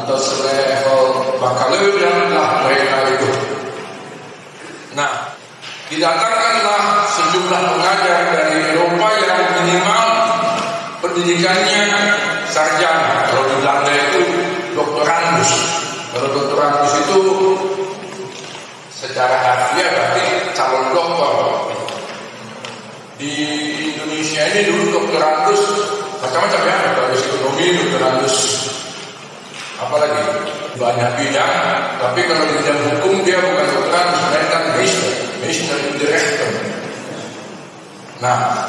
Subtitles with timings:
[0.00, 1.00] atau selevel
[1.36, 3.28] bakalaureat lah mereka itu.
[4.96, 5.36] Nah,
[5.92, 10.08] didatangkanlah sejumlah pengajar dari Eropa yang minimal
[11.04, 11.82] pendidikannya
[12.48, 13.28] sarjana.
[13.28, 14.22] Kalau di Belanda itu
[14.72, 15.52] doktorandus.
[16.10, 17.20] Kalau doktorandus itu
[18.90, 20.24] secara harfiah berarti
[20.56, 21.32] calon doktor.
[23.20, 23.32] Di
[23.92, 25.62] Indonesia ini dulu doktorandus
[26.24, 28.36] macam-macam ya, doktorandus ekonomi, doktorandus
[29.80, 30.22] apalagi
[30.76, 31.54] banyak bidang
[31.96, 36.52] tapi kalau bidang hukum dia bukan dokter melainkan in the Rechten
[38.20, 38.68] nah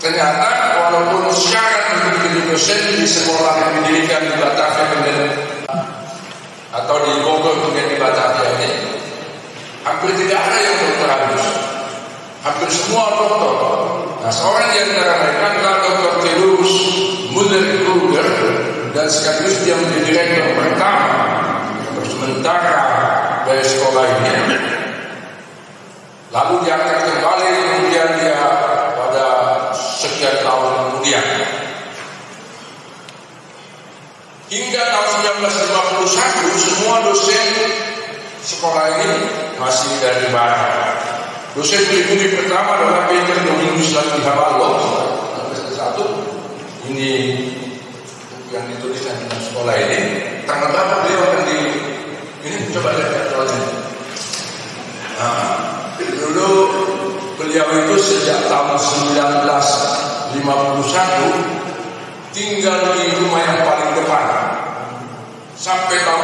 [0.00, 0.48] ternyata
[0.80, 5.18] walaupun syarat untuk menjadi dosen di sekolah yang didirikan di Batavia kemudian
[6.70, 8.70] atau di Bogor kemudian di Batavia ini
[9.84, 11.44] hampir tidak ada yang dokterandus
[12.40, 13.52] hampir semua dokter.
[14.20, 16.72] Nah seorang di antara mereka adalah dokter Terus
[17.32, 18.28] Muller Kruger
[18.90, 21.06] dan sekaligus dia menjadi direktur pertama
[22.02, 22.76] sementara
[23.46, 24.34] dari sekolah ini.
[26.30, 28.38] Lalu diangkat kembali kemudian dia
[28.94, 29.26] pada
[29.74, 31.26] sekian tahun kemudian.
[34.50, 35.10] Hingga tahun
[36.02, 37.46] 1951 semua dosen
[38.42, 39.10] sekolah ini
[39.58, 40.98] masih dari barat.
[41.54, 44.70] Dosen pribumi pertama adalah Peter Domingus Lagi Haballo,
[45.74, 46.06] satu.
[46.90, 47.10] Ini
[48.50, 49.98] yang dituliskan di sekolah ini
[50.42, 51.58] tanggal beliau akan di
[52.42, 53.62] ini coba lihat soalnya
[55.14, 56.50] nah, dulu
[57.38, 60.34] beliau itu sejak tahun 1951
[62.34, 64.26] tinggal di rumah yang paling depan
[65.54, 66.22] sampai tahun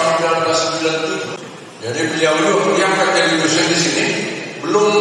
[1.38, 1.38] 1997
[1.78, 4.06] jadi beliau itu diangkat jadi dosen di sini
[4.66, 4.94] belum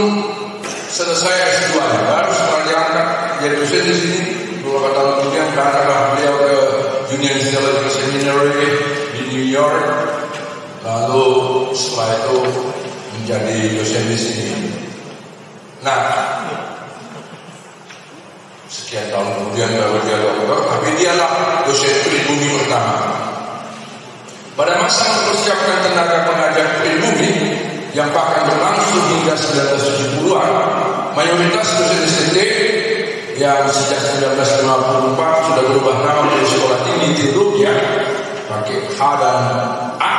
[0.94, 1.36] selesai
[1.74, 3.08] S2 baru setelah diangkat
[3.42, 4.20] jadi dosen di sini.
[4.66, 8.66] Beberapa tahun kemudian berangkatlah beliau ke Union Theological Seminary
[9.14, 9.86] di New York.
[10.82, 11.26] Lalu
[11.74, 12.38] setelah itu
[13.18, 14.50] menjadi dosen di sini.
[15.82, 16.02] Nah,
[18.70, 22.98] sekian tahun kemudian baru dia dokter, tapi dialah dosen pribumi pertama.
[24.56, 27.32] Pada masa mempersiapkan tenaga pengajar pribumi
[27.94, 30.52] yang bahkan berlangsung hingga 1970-an,
[31.14, 32.38] mayoritas dosen STT
[33.36, 34.64] yang sejak 1954
[35.52, 37.68] sudah berubah nama menjadi sekolah tinggi teologi
[38.48, 39.38] pakai H dan
[40.00, 40.16] A.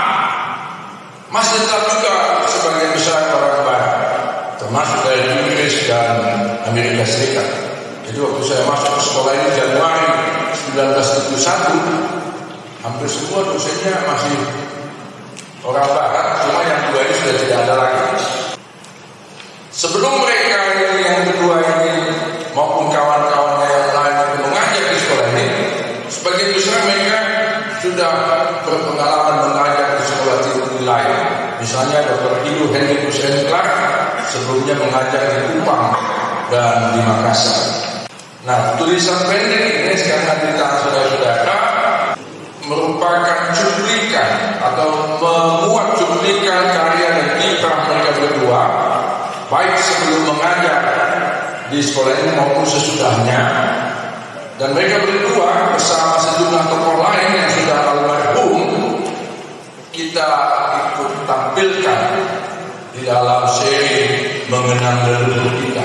[1.32, 3.96] Masih tetap juga sebagian besar orang barat
[4.60, 6.20] termasuk dari Inggris dan
[6.68, 7.48] Amerika Serikat.
[8.04, 10.04] Jadi waktu saya masuk ke sekolah ini Januari
[10.76, 14.38] 1971 hampir semua dosennya masih
[15.66, 18.22] orang barat, cuma yang dua ini sudah tidak ada lagi.
[19.74, 21.95] Sebelum mereka yang kedua ini
[22.56, 25.46] maupun kawan-kawannya yang lain itu mengajar di sekolah ini,
[26.08, 27.18] sebagian besar mereka
[27.84, 28.12] sudah
[28.64, 31.16] berpengalaman mengajar di sekolah tinggi lain.
[31.60, 32.34] Misalnya Dr.
[32.48, 33.70] Ibu Hendrikus Clark
[34.32, 35.92] sebelumnya mengajar di Kupang
[36.48, 37.60] dan di Makassar.
[38.48, 41.56] Nah, tulisan pendek ini sekarang di tangan saudara-saudara
[42.66, 48.62] merupakan cuplikan atau memuat cuplikan karya dan kiprah mereka berdua
[49.46, 50.95] baik sebelum mengajar
[51.70, 53.42] di sekolah ini maupun sesudahnya
[54.56, 58.60] dan mereka berdua bersama sejumlah tokoh lain yang sudah almarhum
[59.96, 60.28] kita
[60.92, 62.00] ikut tampilkan
[62.96, 63.96] di dalam seri
[64.48, 65.84] mengenang leluhur kita.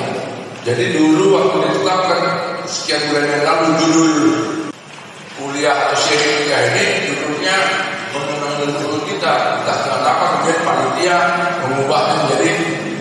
[0.67, 2.21] Jadi dulu waktu ditetapkan
[2.67, 4.15] sekian bulan yang lalu judul
[5.39, 7.55] kuliah atau seri kuliah ini judulnya
[8.15, 9.63] mengenang leluhur kita.
[9.63, 11.17] Entah kenapa kemudian panitia
[11.67, 12.51] mengubahnya menjadi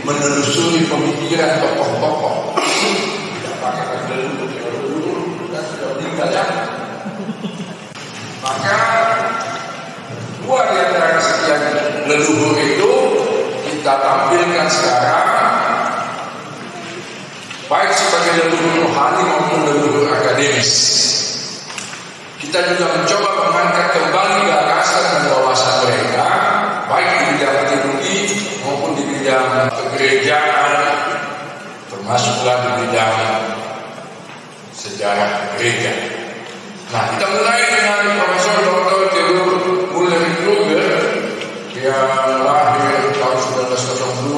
[0.06, 2.58] menelusuri pemikiran tokoh-tokoh.
[2.58, 5.18] Tidak pakai leluhur, leluhur
[5.54, 5.64] dan
[8.44, 8.76] Maka
[10.44, 11.62] dua di antara sekian
[12.04, 12.92] leluhur itu
[13.64, 15.48] kita tampilkan sekarang
[17.72, 20.70] baik sebagai leluhur rohani maupun leluhur akademis.
[22.36, 26.28] Kita juga mencoba mengangkat kembali gagasan dan wawasan mereka,
[26.90, 28.16] baik di bidang teologi
[28.60, 30.72] maupun di bidang kegerejaan,
[31.88, 33.39] termasuklah di bidang
[35.00, 35.96] sejarah gereja.
[36.92, 39.08] Nah, kita mulai dengan Profesor Dr.
[39.16, 39.48] Theodor
[39.96, 40.84] Muller Kruger
[41.72, 44.36] yang lahir tahun 1902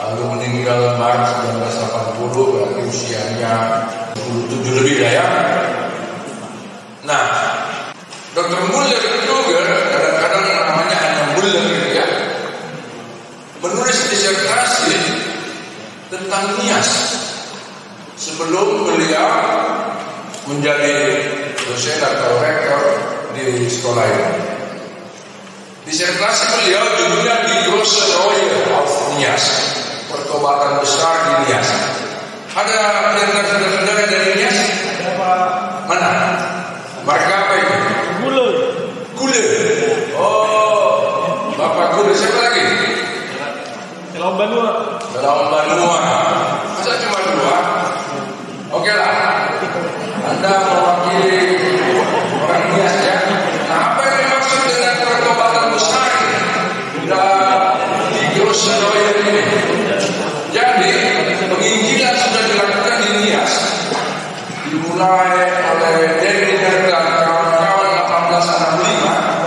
[0.00, 2.24] lalu meninggal Maret 1980
[2.56, 3.52] berarti usianya
[4.16, 5.26] 27 lebih lah ya.
[7.04, 7.24] Nah,
[8.32, 8.56] Dr.
[8.72, 8.96] Muller
[9.28, 12.06] Kruger kadang-kadang namanya hanya Muller gitu ya.
[13.60, 14.96] Menulis disertasi
[16.08, 17.25] tentang Nias
[18.26, 19.30] sebelum beliau
[20.50, 20.94] menjadi
[21.62, 22.82] dosen atau rektor
[23.38, 24.34] di sekolah ini.
[25.86, 29.44] Disertasi beliau judulnya di Grosseroyer of Nias,
[30.10, 31.70] pertobatan besar di Nias.
[32.50, 34.58] Ada saudara-saudara dari Nias?
[35.86, 36.10] Mana?
[37.06, 37.78] Itu?
[38.26, 38.46] Gula.
[39.14, 39.44] Gule.
[40.18, 42.66] Oh, Bapak Gule siapa lagi?
[44.10, 44.98] Kalau Banua.
[45.14, 45.98] Dalam Banua.
[46.74, 47.56] Masa cuma dua?
[48.74, 49.46] Oke lah.
[50.26, 51.38] Anda mewakili
[52.42, 53.16] orang Nias ya.
[53.70, 56.10] Nah, apa yang dimaksud dengan pertobatan besar
[57.06, 57.78] dan
[58.10, 59.42] di Grosseroyer ini?
[60.50, 60.92] Jadi,
[61.46, 63.54] penginjilan sudah dilakukan di Nias.
[64.66, 69.46] Dimulai oleh Denny dan kawan-kawan 1865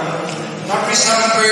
[0.69, 1.51] tapi sampai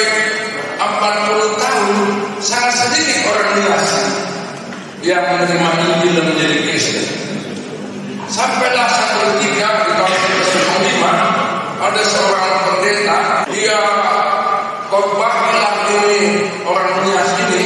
[0.79, 1.97] 40 tahun
[2.39, 3.91] sangat sedikit orang Nias
[5.03, 7.05] yang menerima Injil dan menjadi Kristen.
[8.27, 13.79] Sampailah satu ketika di tahun 1905 ada seorang pendeta dia
[14.91, 17.63] khotbahlah ini orang Nias ini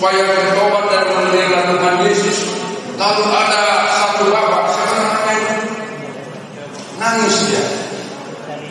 [0.00, 2.56] supaya bertobat dan menerima Tuhan Yesus.
[2.96, 5.56] Lalu ada satu bapak namanya itu?
[6.96, 7.64] Nangis dia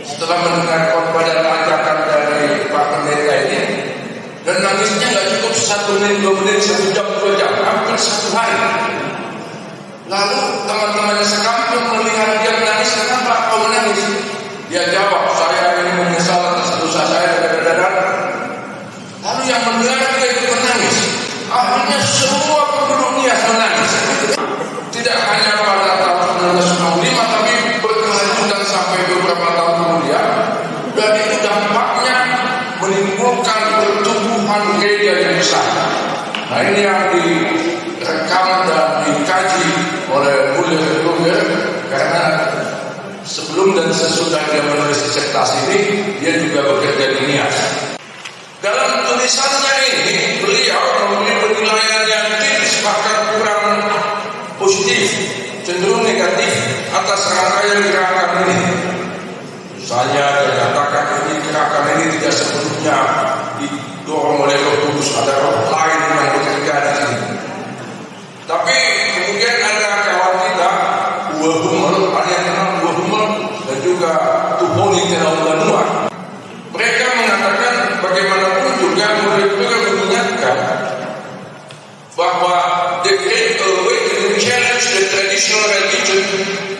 [0.10, 3.62] setelah mendengar khotbah dan ajakan dari Pak Pendeta ini
[4.42, 8.58] dan nangisnya nggak cukup satu menit, dua menit, satu jam, dua jam, hampir satu hari.
[10.10, 14.02] Lalu teman-temannya sekampung melihat dia menangis, kenapa kau menangis?
[14.74, 17.78] Dia jawab, saya ini menyesal atas dosa saya dan dan
[19.22, 21.20] Lalu yang mendengar dia itu menangis.
[21.50, 23.92] Akhirnya semua penduduk Nias menangis.
[24.94, 26.22] Tidak hanya pada tahun
[26.62, 30.28] 1965 tapi berkelanjutan sampai beberapa tahun kemudian.
[30.94, 32.18] Dan itu dampaknya
[32.78, 35.66] menimbulkan pertumbuhan gereja yang besar.
[36.54, 39.70] Nah ini yang direkam dan dikaji
[40.06, 41.42] oleh Muller Kruger
[41.90, 42.26] karena
[43.26, 47.58] sebelum dan sesudah dia menulis disertasi ini dia juga bekerja di Nias.
[48.60, 50.84] Dalam tulisannya ini beliau
[51.16, 53.64] memberi penilaian yang kritis bahkan kurang
[54.60, 55.16] positif,
[55.64, 56.52] cenderung negatif
[56.92, 58.90] atas rangkaian gerakan ini.
[59.90, 62.98] Misalnya dia katakan ini gerakan ini tidak sepenuhnya
[63.58, 67.18] didorong oleh Roh Kudus, ada roh lain yang bekerja di sini.
[68.46, 68.78] Tapi
[69.18, 70.72] kemudian ada kawan kita,
[71.42, 73.26] Uwe Hummel, ada yang kenal Uwe Hummel
[73.66, 74.12] dan juga
[74.62, 76.10] Tuhoni Tenau Banua.
[76.70, 80.58] Mereka mengatakan bagaimanapun juga murid juga mengingatkan
[82.14, 82.56] bahwa
[83.02, 86.22] the Great Awakening challenge the traditional religion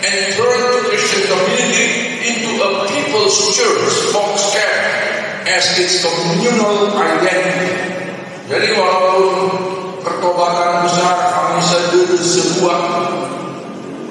[0.06, 1.86] and turn the Christian community
[2.22, 3.30] into a people
[5.80, 7.72] its communal identity.
[8.50, 9.30] Jadi walaupun
[10.04, 12.20] pertobatan besar kami sedih
[12.60, 12.80] sebuah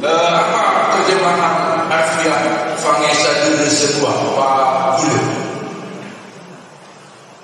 [0.00, 0.60] eh, apa
[0.96, 2.40] terjemahan harfiah
[2.80, 5.20] fangisa dulu sebuah Pak Gulu.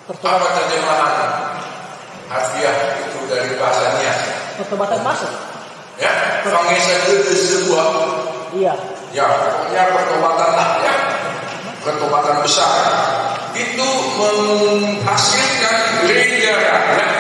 [0.09, 1.13] Apa terjemahan
[2.33, 4.21] harfiah itu dari bahasa Nias?
[4.57, 5.29] Pertobatan masuk.
[6.01, 7.87] Ya, fangisa dulu sebuah
[8.55, 8.75] Iya.
[9.11, 10.95] ya pokoknya pertobatan lah ya
[11.83, 12.71] pertobatan besar
[13.51, 17.14] itu menghasilkan gereja rakyat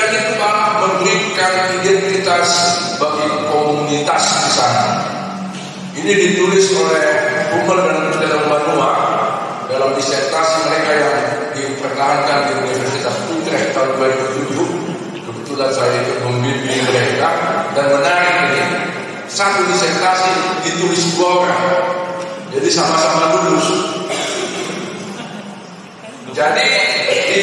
[0.00, 2.48] dan itu malah memberikan identitas
[2.96, 4.86] bagi komunitas di sana.
[5.92, 7.08] Ini ditulis oleh
[7.52, 8.92] Hummel dan Dalam Banua
[9.68, 11.16] dalam disertasi mereka yang
[11.52, 15.20] dipertahankan di Universitas Utrecht tahun 2007.
[15.20, 17.28] Kebetulan saya ikut membimbing mereka
[17.76, 18.62] dan menarik ini
[19.28, 21.64] satu disertasi ditulis dua orang.
[22.56, 23.68] Jadi sama-sama lulus.
[26.32, 26.66] Jadi
[27.10, 27.42] di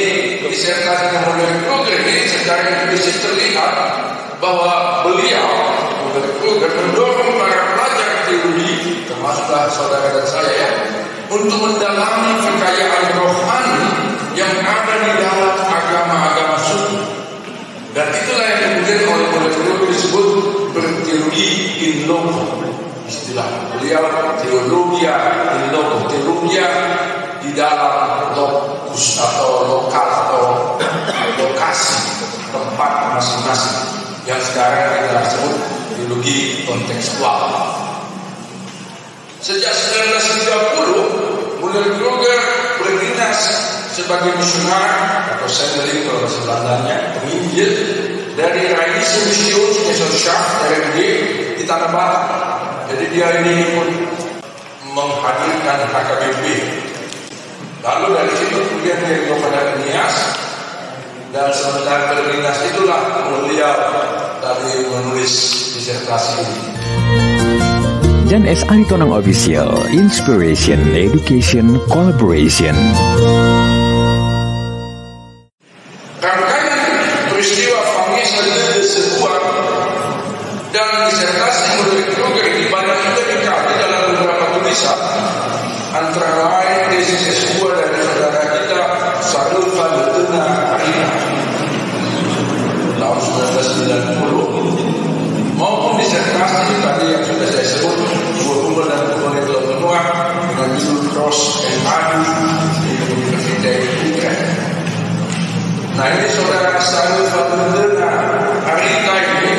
[0.58, 3.78] disertasi kemudian Kruger ini secara implisit terlihat
[4.42, 5.54] bahwa beliau
[6.42, 10.70] Kruger mendorong para pelajar teologi termasuklah saudara dan saya ya
[11.30, 13.86] untuk mendalami kekayaan rohani
[14.34, 17.06] yang ada di dalam agama-agama suku
[17.94, 20.28] dan itulah yang kemudian oleh oleh Kruger disebut
[20.74, 21.50] berteologi
[21.86, 22.66] in loco
[23.06, 23.46] istilah
[23.78, 24.10] beliau
[24.42, 25.14] teologia
[34.28, 35.56] yang sekarang kita sebut
[35.96, 37.48] teologi kontekstual.
[39.40, 42.40] Sejak 1930, Mulder Kruger
[42.84, 43.40] berdinas
[43.96, 47.72] sebagai misioner atau sendeling kalau bahasa Belandanya, penginjil
[48.36, 50.98] dari Rainische Missionsgesellschaft RMG
[51.56, 52.26] di Tanah Batak.
[52.92, 53.88] Jadi dia ini pun
[54.96, 56.44] menghadirkan HKBP
[57.88, 60.16] Lalu dari situ kemudian dia kepada Nias
[61.38, 63.78] dan sementara berdinas itulah beliau
[64.42, 65.34] tadi menulis
[65.78, 66.62] disertasi ini.
[68.28, 68.66] Dan S.
[68.68, 72.76] Aritonang Official, Inspiration, Education, Collaboration.
[76.20, 76.82] Rangkaian
[77.32, 77.80] peristiwa
[78.18, 79.38] Lede sebuah
[80.74, 82.17] dan disertasi menurut
[97.68, 98.00] sebut
[98.40, 100.00] dua umur dan kemudian belum menua
[100.48, 102.24] dengan judul Cross and Adu
[102.80, 104.42] di Universitas Utrecht.
[105.98, 108.12] Nah ini saudara Sarulfa Letuna
[108.64, 109.56] Arina ini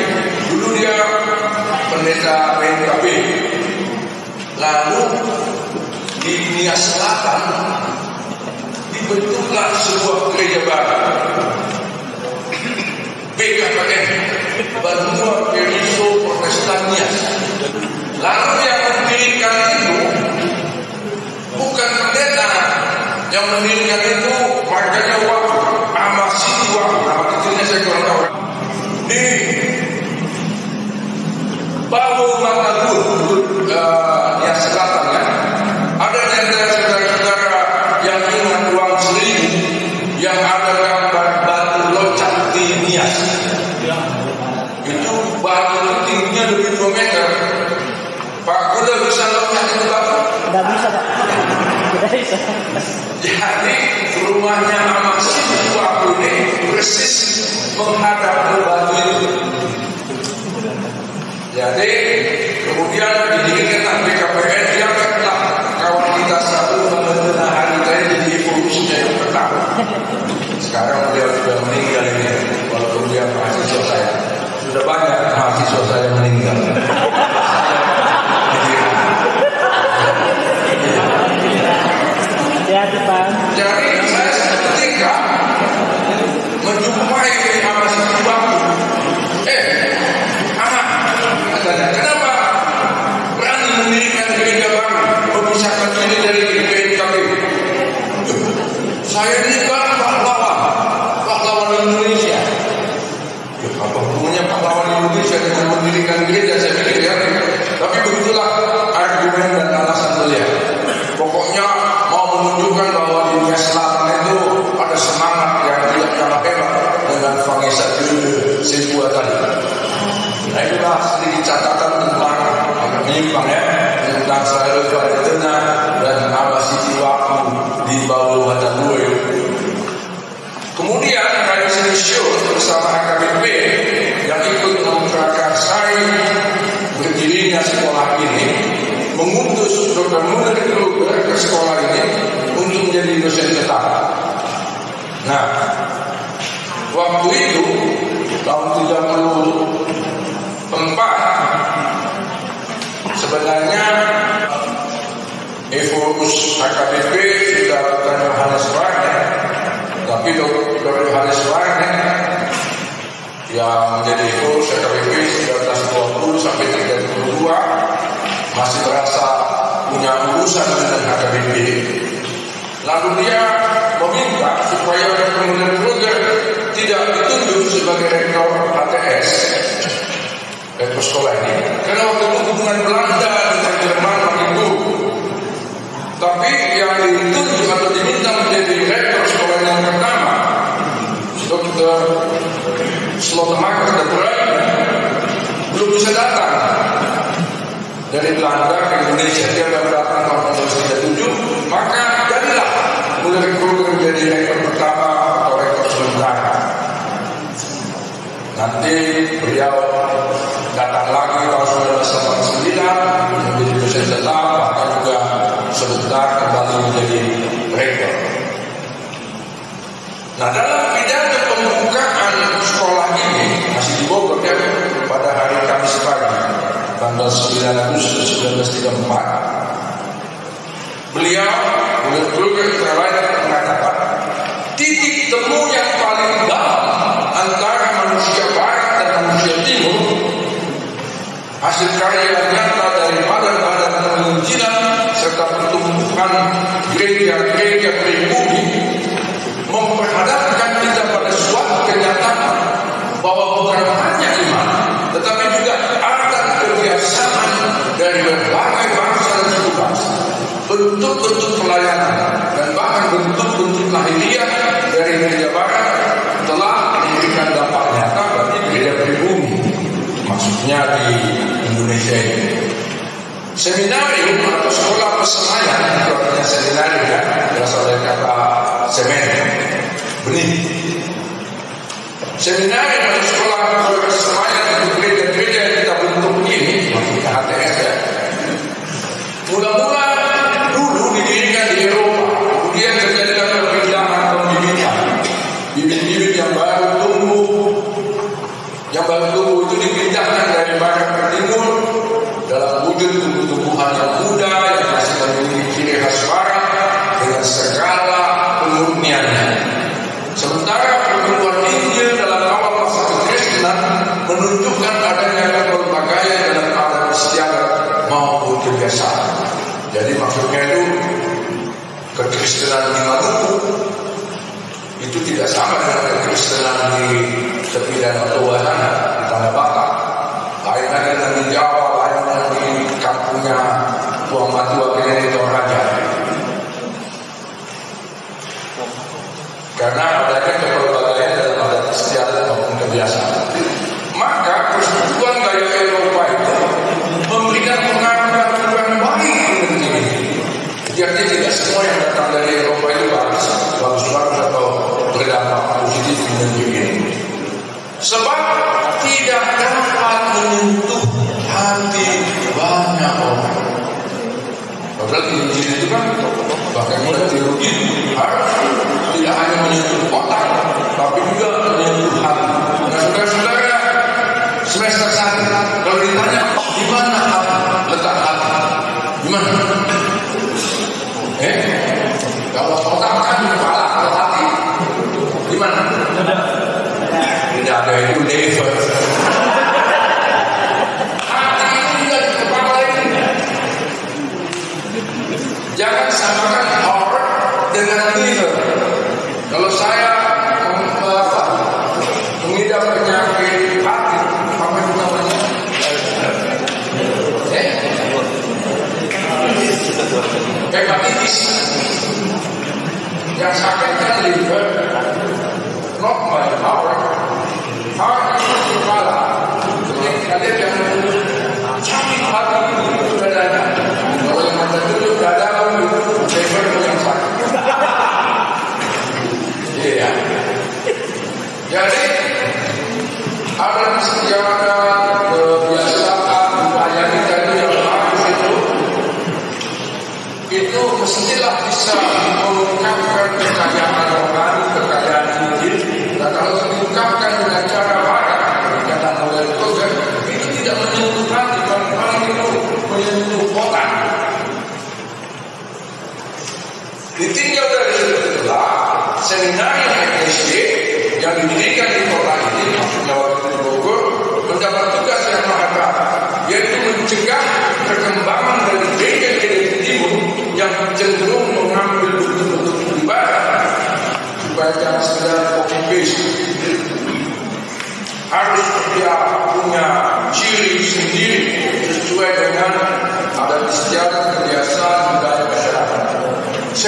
[0.49, 0.95] dulu dia
[1.93, 3.05] pendeta PKB
[4.57, 5.01] lalu
[6.23, 7.41] di dunia selatan
[8.89, 10.97] dibentuklah sebuah gereja baru.
[13.39, 14.07] BKPN
[14.83, 17.38] Banua Periso Protestanias
[18.19, 19.97] lalu yang mendirikan itu
[21.55, 22.49] bukan pendeta
[23.31, 24.35] yang mendirikan itu
[24.67, 25.57] marganya waktu
[25.89, 28.23] Amasiwa nama kecilnya saya kurang tahu.
[29.09, 29.23] Di
[31.89, 32.97] Bawul Matagur
[33.67, 35.23] uh, yang selatan ya.
[35.99, 36.68] Ada antara
[50.59, 51.05] Tidak bisa pak.
[53.23, 53.75] Jadi
[54.27, 57.15] rumahnya Amak Sibu aku ini persis
[57.79, 59.39] menghadap ke batu itu.
[61.55, 61.91] Jadi
[62.67, 65.39] kemudian didirikan BKPN yang ketat
[65.79, 69.63] kawan kita satu mengenai hari tadi jadi evolusinya yang pertama.
[70.59, 72.35] Sekarang beliau sudah meninggal ini,
[72.67, 74.11] walaupun dia mahasiswa saya.
[74.67, 76.28] Sudah banyak mahasiswa saya meninggal.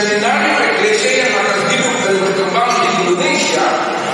[0.02, 3.66] Seminari Eklesi yang akan hidup dan berkembang di Indonesia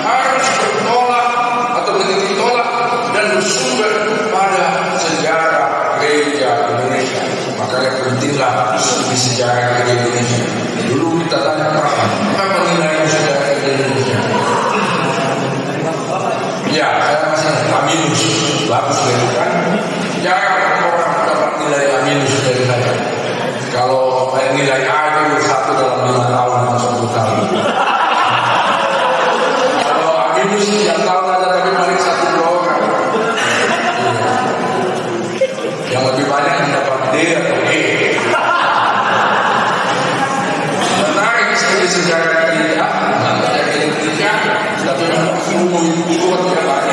[0.03, 1.31] harus bertolak
[1.79, 2.69] atau menjadi tolak
[3.15, 3.95] dan bersumber
[4.27, 7.23] pada sejarah gereja Indonesia.
[7.55, 10.43] Makanya pentinglah studi sejarah gereja Indonesia.
[10.91, 14.19] Dulu kita tanya Rahman, apa nilai sejarah gereja Indonesia?
[16.67, 18.21] Ya, saya masih aminus,
[18.67, 18.99] bagus
[19.39, 19.51] kan?
[20.19, 22.91] Jangan orang dapat nilai aminus dari saya.
[23.71, 24.17] Kalau
[24.57, 25.06] nilai A
[45.67, 46.86] uma,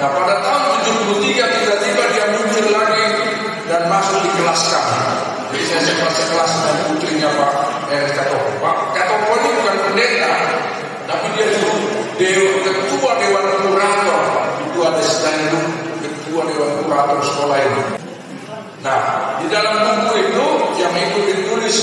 [0.00, 0.80] Nah pada tahun
[1.12, 3.04] 73 tiba-tiba dia muncul lagi
[3.68, 4.96] dan masuk di kelas kami.
[5.52, 7.52] Jadi saya sempat sekelas dengan putrinya Pak
[7.92, 8.48] Erik Katopo.
[8.64, 10.32] Pak Katopo ini bukan pendeta,
[11.04, 11.70] tapi dia itu
[12.16, 14.22] dewa, ketua dewan kurator.
[14.72, 15.68] Itu ada sedang
[16.00, 17.82] ketua dewan kurator sekolah ini.
[18.80, 19.00] Nah,
[19.44, 20.46] di dalam buku itu
[20.80, 21.76] yang itu ditulis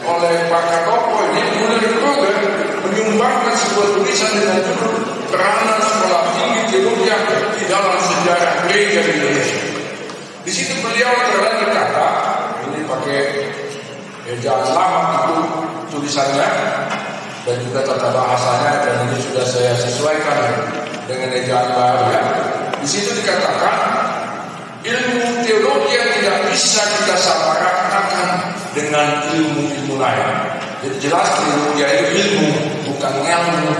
[0.00, 2.32] oleh Pak Katopo ini kemudian juga
[2.86, 4.94] menyumbangkan sebuah tulisan dengan judul
[5.30, 7.08] peranan sekolah tinggi teologi
[7.58, 9.60] di dalam sejarah gereja di Indonesia.
[10.42, 12.08] Di situ beliau terlihat berkata,
[12.66, 13.20] ini pakai
[14.36, 15.36] ejaan lama itu
[15.94, 16.48] tulisannya
[17.42, 20.38] dan juga tata bahasanya dan ini sudah saya sesuaikan
[21.06, 22.22] dengan ejaan baru ya.
[22.82, 23.76] Di situ dikatakan
[24.82, 30.61] ilmu teologi yang tidak bisa kita samaratakan dengan ilmu-ilmu lain.
[30.82, 32.50] Jadi jelas teologi itu ilmu
[32.90, 33.70] bukan ilmu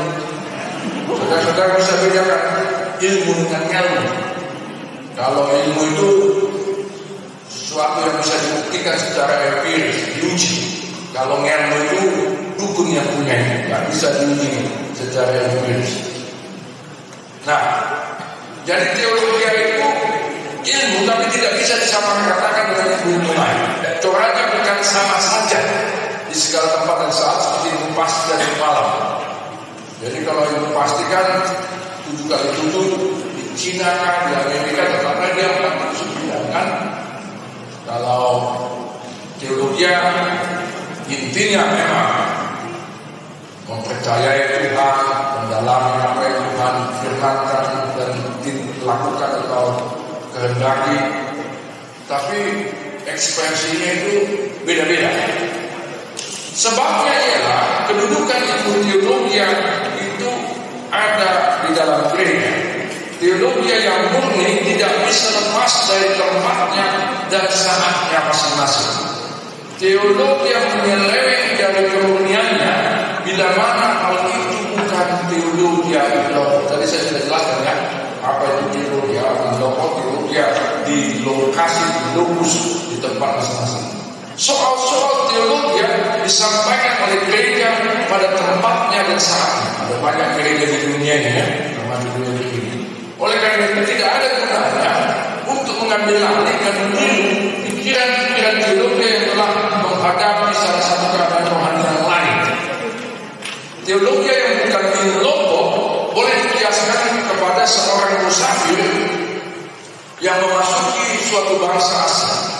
[1.10, 2.42] Saudara-saudara bisa bedakan
[3.02, 4.04] ilmu dengan ilmu.
[5.18, 6.08] Kalau ilmu itu
[7.50, 10.56] sesuatu yang bisa dibuktikan secara empiris, diuji.
[11.10, 12.02] Kalau ilmu itu
[12.54, 14.62] dukun yang punya nggak bisa diuji
[14.94, 15.92] secara empiris.
[17.42, 17.62] Nah,
[18.62, 19.86] jadi teologi itu
[20.62, 23.62] ilmu tapi tidak bisa disamaratakan dengan ilmu lain.
[23.98, 25.41] Coraknya bukan sama saja di
[26.42, 28.88] segala tempat dan saat seperti ilmu pasti dan malam.
[30.02, 31.26] Jadi kalau itu pastikan
[32.10, 32.86] tujuh kali tujuh
[33.38, 36.68] di Cina kan, di Amerika tetaplah dia akan sembilan kan.
[37.86, 38.26] Kalau
[39.38, 39.86] teologi
[41.06, 42.10] intinya memang
[43.70, 44.96] mempercayai Tuhan,
[45.38, 48.10] mendalami apa yang Tuhan firmankan dan
[48.42, 49.64] dilakukan atau
[50.34, 50.98] kehendaki.
[52.10, 52.38] Tapi
[53.06, 54.14] ekspresinya itu
[54.66, 55.10] beda-beda.
[56.52, 59.40] Sebabnya ialah kedudukan ilmu teologi
[60.04, 60.30] itu
[60.92, 62.52] ada di dalam gereja.
[63.16, 66.86] Teologi yang murni tidak bisa lepas dari tempatnya
[67.32, 68.92] dan saatnya masing-masing.
[69.80, 72.74] Teologi yang menyeleweng dari kemurniannya
[73.24, 76.36] bila mana hal itu bukan teologi yang
[76.68, 77.74] Tadi saya sudah jelaskan ya
[78.20, 80.36] apa itu teologi yang teologi
[80.84, 82.52] di lokasi, di lokus,
[82.92, 84.01] di tempat masing-masing.
[84.32, 85.84] Soal-soal teologi
[86.24, 87.68] disampaikan oleh gereja
[88.08, 89.70] pada tempatnya dan saatnya.
[89.84, 91.46] Ada banyak gereja di dunia ini ya,
[92.16, 92.72] dunia ini.
[93.20, 94.92] Oleh karena itu tidak ada gunanya
[95.44, 97.28] untuk mengambil alih dan meniru
[97.68, 99.50] pikiran-pikiran teologi yang telah
[99.84, 102.38] menghadapi salah satu keadaan rohani yang lain.
[103.84, 105.60] Teologi yang bukan teologo
[106.16, 108.80] boleh dikiaskan kepada seorang musafir
[110.24, 112.51] yang memasuki suatu bangsa asing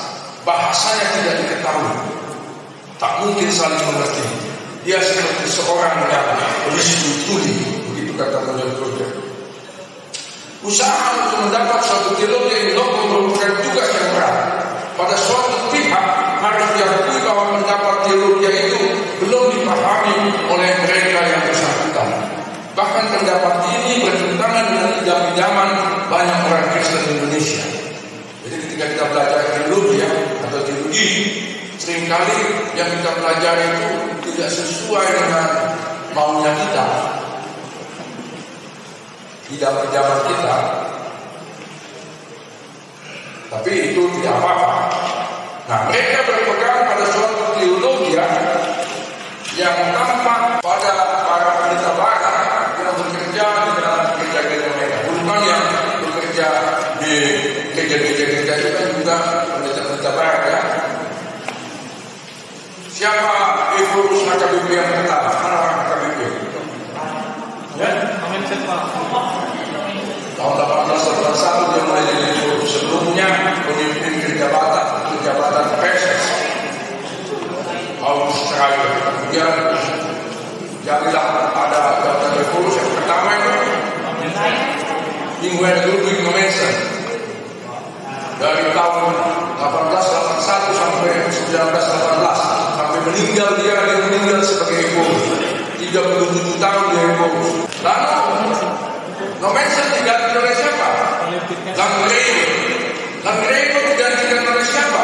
[0.42, 1.94] bahasanya tidak diketahui,
[2.98, 4.24] tak mungkin saling mengerti.
[4.83, 6.26] Dia seperti seorang yang
[6.74, 7.55] risu tuli,
[7.94, 8.66] begitu kata Mulia
[10.62, 14.37] Usaha untuk mendapat suatu teologi yang loko merupakan tugas yang berat.
[14.94, 16.07] Pada suatu pihak
[16.38, 18.83] harus diakui bahwa mendapat teologi itu
[19.22, 20.14] belum dipahami
[20.46, 22.09] oleh mereka yang bersangkutan.
[22.78, 24.90] Bahkan pendapat ini bertentangan dengan
[25.35, 25.70] idaman
[26.07, 27.62] banyak orang Kristen Indonesia.
[28.46, 30.11] Jadi ketika kita belajar teologi ya,
[30.46, 31.07] atau teologi
[31.92, 32.40] sering kali
[32.72, 33.92] yang kita pelajari itu
[34.33, 35.76] tidak sesuai dengan
[36.16, 36.87] maunya kita.
[39.52, 40.57] Tidak pejabat kita.
[43.52, 44.72] Tapi itu tidak apa-apa.
[45.68, 48.16] Nah mereka berpegang pada suatu teologi
[49.61, 51.12] yang tampak pada
[63.03, 63.35] Siapa
[63.83, 65.19] itu akan yang kita?
[65.43, 66.62] Mana akan diberikan?
[67.75, 68.79] Ya, amin siapa?
[70.38, 71.35] Tahun 1811
[71.75, 76.25] dia mulai jadi guru sebelumnya pemimpin di jabatan di jabatan PSS
[78.07, 78.87] Australia.
[79.03, 79.51] Kemudian
[80.87, 81.27] jadilah
[81.59, 83.51] ada jabatan guru yang pertama itu
[85.51, 86.75] Ingwer Ludwig Memesan
[88.38, 89.11] dari tahun
[89.59, 89.91] 1881
[90.79, 92.52] sampai 1918
[93.07, 95.05] meninggal dia dia meninggal sebagai ibu
[95.83, 97.27] 37 tahun dia ibu
[97.83, 98.12] lalu
[99.43, 100.88] Nomensen diganti oleh siapa?
[101.75, 102.47] Langreve
[103.27, 105.03] Langreve digantikan oleh siapa?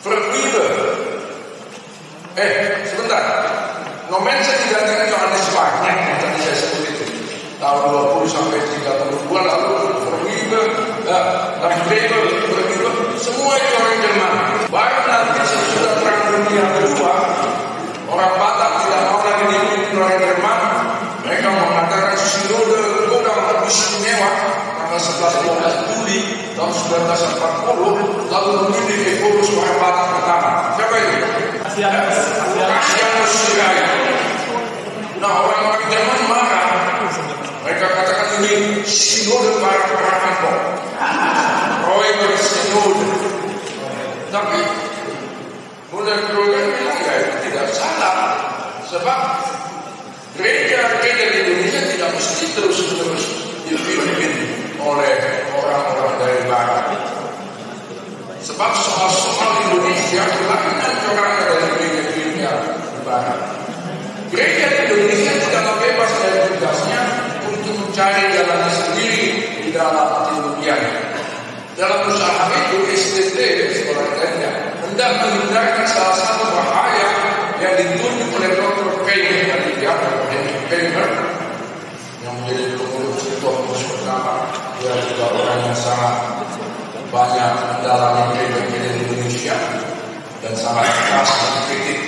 [0.00, 0.68] Verweber
[2.40, 2.52] eh
[2.88, 3.20] sebentar.
[4.08, 7.04] Nomensen digantikan Johannes yang tadi saya sebut itu.
[7.60, 9.68] Tahun 20 sampai 30 bulan lalu
[10.08, 10.64] Verweber
[11.12, 12.16] uh, Langreve
[12.48, 14.32] Verweber semua itu orang Jerman
[14.72, 17.12] baru nanti sesudah perang dunia kedua
[18.08, 20.58] orang Batak tidak mau lagi dipimpin orang Jerman
[21.22, 24.30] mereka mengatakan sinode godang istimewa
[25.22, 26.18] tanggal 11 12 Juli
[26.58, 31.16] tahun 1940 lalu memilih Evorus orang Batak pertama siapa itu?
[31.62, 33.30] Asianus.
[33.30, 33.86] Sirait
[35.22, 36.66] nah orang-orang Jerman marah
[37.62, 40.58] mereka katakan ini sinode para perampok
[41.86, 43.06] Roy bersinode
[44.34, 44.58] tapi
[45.94, 48.18] mulai Kruger bilang ya itu tidak salah
[48.90, 49.20] sebab
[50.34, 53.24] gereja-gereja di Indonesia tidak mesti terus-terus
[53.70, 55.14] dipimpin oleh
[55.54, 56.86] orang-orang dari barat
[58.42, 63.38] sebab soal-soal Indonesia belakangan orang dari gereja-gereja di barat
[64.34, 67.00] gereja di Indonesia tidak bebas dari tugasnya
[67.46, 69.24] untuk mencari jalannya sendiri
[69.62, 71.14] di dalam teologianya
[71.78, 73.38] dalam usaha itu STT
[73.78, 74.50] sekolah gereja
[74.82, 77.08] hendak menghindarkan salah satu bahaya
[77.62, 79.06] yang ditunjuk oleh Dr.
[79.06, 79.72] Kramer dari Henry
[80.90, 81.26] Kramer
[82.26, 82.74] yang menjadi
[85.10, 86.14] juga orang yang sangat
[87.12, 89.56] banyak mendalami di Indonesia
[90.40, 92.00] dan sangat keras mengkritik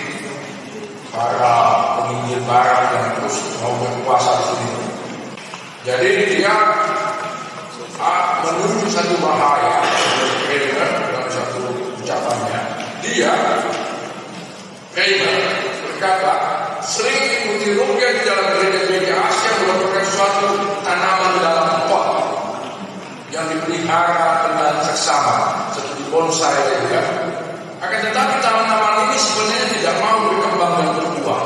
[1.14, 1.54] para
[2.00, 4.70] penginjil barat yang terus mau berkuasa di sini.
[5.84, 6.54] Jadi dia
[8.00, 9.84] ah, menuju satu bahaya
[10.48, 11.60] Kramer dalam satu
[12.00, 12.60] ucapannya.
[13.04, 13.32] Dia
[14.96, 15.36] Kramer
[15.84, 16.32] berkata
[16.82, 20.48] sering ikuti rupiah di dalam gereja-gereja Asia merupakan suatu
[20.84, 21.23] tanaman
[23.84, 25.36] yang dipelihara dengan seksama
[25.76, 27.02] seperti bonsai juga.
[27.84, 31.40] Akan tetapi tanaman ini sebenarnya tidak mau berkembang dan berbuah.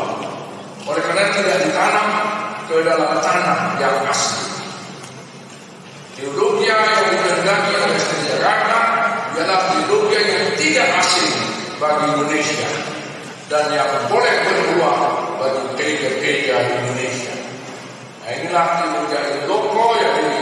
[0.86, 2.08] Oleh karena tidak ditanam
[2.70, 4.46] ke dalam tanah yang asli.
[6.18, 8.78] Teologi yang dikehendaki oleh Jakarta
[9.38, 11.34] ialah teologi yang tidak asing
[11.78, 12.70] bagi Indonesia
[13.50, 14.98] dan yang boleh berbuah
[15.38, 16.54] bagi gereja-gereja
[16.86, 17.34] Indonesia.
[18.22, 20.37] Nah inilah teologi Indoko yang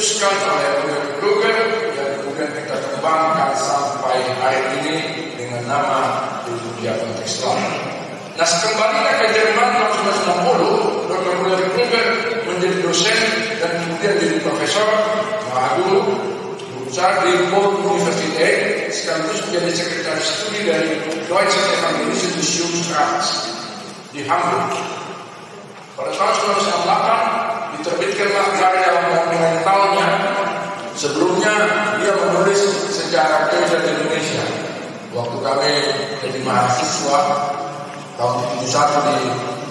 [0.00, 0.72] dicetuskan oleh
[1.20, 1.52] Kruger
[1.92, 4.96] yang kemudian kita kembangkan sampai hari ini
[5.36, 6.00] dengan nama
[6.40, 7.60] teologi kontekstual.
[8.32, 9.92] Nah sekembalinya ke Jerman tahun
[11.04, 11.34] 1960, Dr.
[11.44, 12.06] William Kruger
[12.48, 13.18] menjadi dosen
[13.60, 14.88] dan kemudian jadi profesor
[15.52, 16.16] Mahagu
[16.88, 20.96] besar di Bonn University sekaligus menjadi sekretaris studi dari
[21.28, 23.20] Deutsche Evangelische Missionsrat
[24.16, 24.80] di Hamburg.
[25.92, 27.49] Pada tahun 1998
[27.80, 30.08] diterbitkanlah karya monumentalnya.
[30.92, 31.52] Sebelumnya
[31.96, 32.60] dia menulis
[32.92, 34.44] sejarah gereja di Indonesia.
[35.16, 35.72] Waktu kami
[36.20, 37.20] jadi mahasiswa
[38.20, 38.36] tahun
[38.68, 39.18] 71 di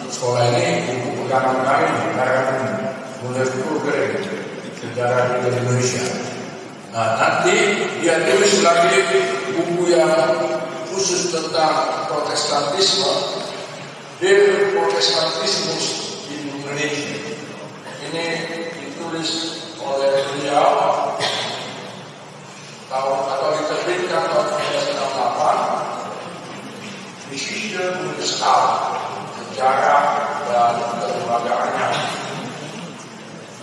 [0.09, 1.87] sekolah ini buku pegangan kami
[2.17, 2.57] karangan
[3.21, 4.25] mulai Kruger
[4.81, 6.03] sejarah gereja di Indonesia.
[6.89, 7.55] Nah, nanti
[8.01, 8.97] dia tulis lagi
[9.53, 10.09] buku yang
[10.89, 13.13] khusus tentang protestantisme
[14.17, 15.85] Der Protestantismus
[16.25, 17.28] di Indonesia.
[17.99, 18.27] Ini
[18.71, 19.31] ditulis
[19.83, 20.71] oleh beliau
[22.87, 25.99] tahun atau diterbitkan tahun 1968
[27.29, 28.63] Geschichte Universal
[29.35, 30.01] sejarah
[30.47, 31.87] dan kelembagaannya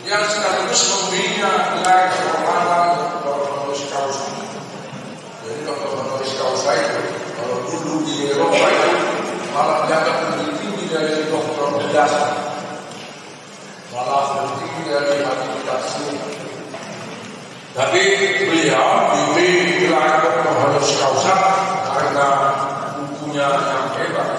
[0.07, 3.43] yang sekaligus membina gelar kehormatan Dr.
[3.43, 4.31] Honoris Causa.
[5.43, 5.99] Jadi Dr.
[5.99, 7.03] Honoris Causa itu
[7.35, 8.91] kalau dulu di Eropa itu
[9.51, 12.46] malah dianggap lebih tinggi dari dokter berdasar,
[13.97, 16.21] malah tinggi dari habilitasi.
[17.73, 18.03] Tapi
[18.45, 20.85] beliau diberi gelar Dr.
[20.85, 21.33] Causa
[21.97, 22.29] karena
[23.01, 24.37] bukunya yang hebat.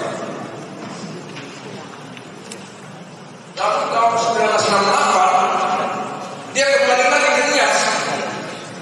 [3.58, 4.14] Lalu tahun
[4.46, 7.82] 1968 dia kembali lagi ke Nias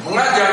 [0.05, 0.53] mengajar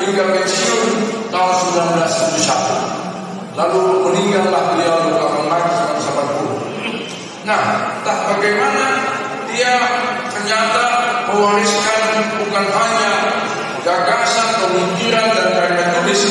[0.00, 0.88] hingga pensiun
[1.28, 6.00] tahun 1971 lalu meninggallah beliau di tahun Maret
[7.44, 9.17] 1980 nah entah bagaimana
[9.58, 9.74] dia
[10.30, 10.86] ternyata
[11.34, 13.10] mewariskan bukan hanya
[13.82, 16.22] gagasan, pemikiran dan karya tulis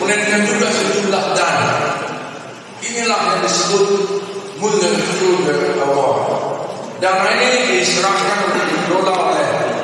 [0.00, 1.76] melainkan juga sejumlah dana.
[2.80, 3.86] Inilah yang disebut
[4.56, 4.96] Mulder
[5.84, 6.20] Award
[7.04, 9.16] Dana ini diserahkan untuk dikelola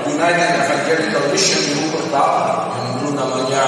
[0.09, 2.32] United Evangelical Mission di Wuppertal
[2.72, 3.64] yang dulu namanya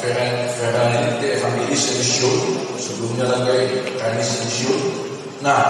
[0.00, 2.32] Veranite Evangelische Mission.
[2.80, 4.80] Sebelumnya lagi Veranite Mission.
[5.44, 5.60] Nah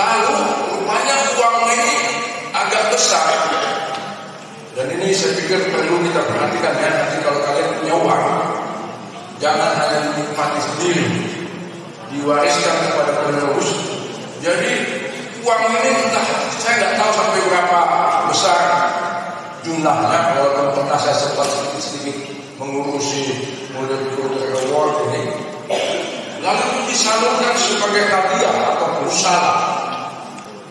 [0.00, 0.36] lalu
[0.80, 1.94] rupanya uang ini
[2.56, 3.28] agak besar.
[4.72, 8.24] Dan ini saya pikir perlu kita perhatikan ya nanti kalau kalian punya uang
[9.36, 11.06] jangan hanya dinikmati sendiri.
[12.10, 13.68] Diwariskan kepada penerus.
[14.40, 14.72] Jadi
[15.44, 16.26] uang ini entah
[16.58, 17.80] saya nggak tahu sampai berapa
[18.32, 18.60] besar
[19.62, 20.18] jumlahnya.
[20.38, 22.16] Walaupun pernah saya sempat sedikit-sedikit
[22.56, 23.36] mengurusi
[23.76, 25.22] multicultural award ini.
[26.40, 29.89] Lalu disalurkan sebagai hadiah atau perusahaan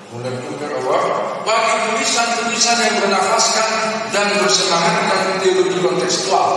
[0.09, 1.05] multicultural award
[1.45, 3.69] bagi tulisan-tulisan yang bernafaskan
[4.09, 6.49] dan bersemangatkan teologi kontekstual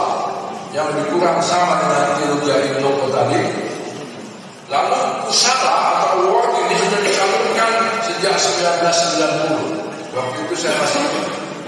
[0.72, 3.40] yang lebih kurang sama dengan teologi Indoko tadi
[4.72, 7.72] lalu usaha atau award ini sudah disalurkan
[8.08, 11.04] sejak 1990 waktu itu saya masih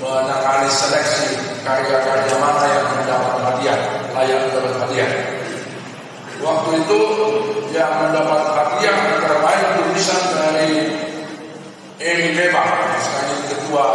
[0.01, 3.79] menangani seleksi karya-karya mana yang mendapat hadiah,
[4.13, 5.11] layak mendapat hadiah.
[6.45, 7.01] Waktu itu
[7.73, 8.97] yang mendapat hadiah
[9.41, 10.73] lain tulisan dari
[12.03, 12.67] Eri Lema,
[12.99, 13.87] sekarang ketua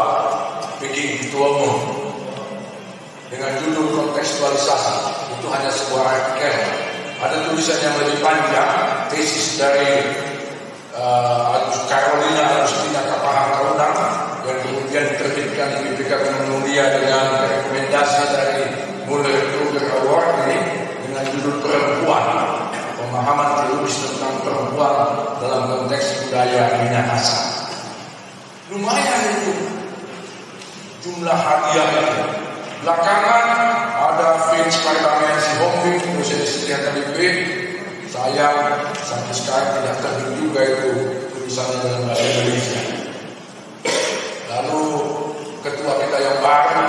[0.80, 1.80] Peking Ketua Umum
[3.28, 4.96] dengan judul kontekstualisasi
[5.36, 6.56] itu hanya sebuah artikel
[7.20, 8.72] ada tulisan yang lebih panjang
[9.12, 10.16] tesis dari
[10.96, 13.96] uh, Carolina Agustina Kapahang Kaunang
[14.48, 16.12] yang kemudian diterbitkan di BPK
[16.48, 18.64] Mulia dengan rekomendasi dari
[19.12, 20.60] mulai Kruger Award ini
[21.04, 22.26] dengan judul perempuan
[22.96, 24.96] pemahaman teologis tentang perempuan
[25.44, 27.49] dalam konteks budaya Minahasa
[28.70, 29.54] lumayan itu.
[31.02, 32.24] Jumlah hadiah itu.
[32.80, 33.46] Belakangan
[33.92, 37.18] ada Vince Parliamensi Hongkong dosen setia KDP
[38.08, 38.48] saya
[39.04, 40.92] sampai sekarang tidak terbit juga itu
[41.36, 42.82] tulisannya dalam bahasa Indonesia.
[44.48, 44.84] Lalu
[45.60, 46.88] ketua kita yang baru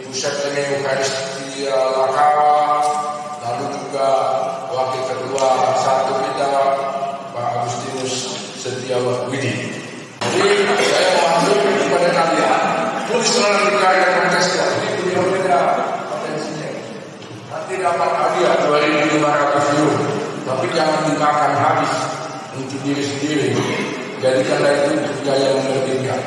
[0.00, 2.58] Ibu Septene Eukaristia Lakawa
[3.44, 4.08] lalu juga
[4.72, 5.46] wakil ketua
[5.84, 6.46] satu kita
[7.36, 8.14] Pak Agustinus
[8.58, 9.85] Setiawidi
[10.36, 12.62] jadi saya masuk kepada kalian.
[13.06, 15.58] Tulis dalam karya kontekstual ini beliau beda
[16.10, 16.68] potensinya.
[17.48, 19.96] Nanti dapat hadiah 2.500 euro.
[20.46, 21.92] Tapi jangan dimakan habis
[22.54, 23.48] untuk diri sendiri.
[24.22, 26.20] Jadikanlah itu untuk biaya yang menerbitkan.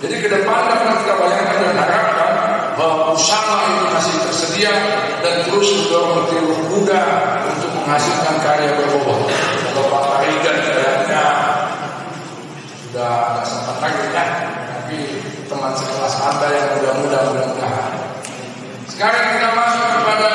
[0.00, 2.32] Jadi ke depan dapat kita bayangkan dan harapkan
[2.80, 4.72] bahwa usaha itu masih tersedia
[5.20, 7.02] dan terus mendorong teolog muda
[7.44, 9.28] untuk menghasilkan karya berbobot.
[9.76, 10.69] Kalau Pak Tarigan kayaknya
[12.90, 14.24] sudah agak sempat lagi ya
[14.66, 14.98] tapi
[15.46, 17.94] teman sekelas anda yang muda-muda mudah-mudahan
[18.90, 20.32] sekarang kita masuk kepada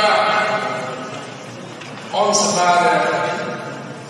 [2.15, 2.95] Om Sebada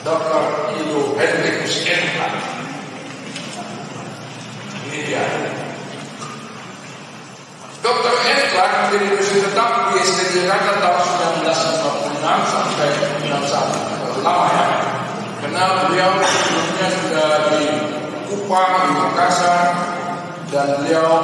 [0.06, 0.42] Dr.
[0.78, 2.28] Ido Hendrikus Enka
[4.94, 5.26] ini dia
[7.82, 8.14] Dr.
[8.30, 12.90] Enka dosen tetap di STJ Jakarta tahun 1946 sampai
[13.26, 14.66] 1991 lama ya
[15.42, 17.85] karena beliau sebelumnya sudah di
[18.46, 19.74] Kupang, di Makassar
[20.54, 21.18] dan beliau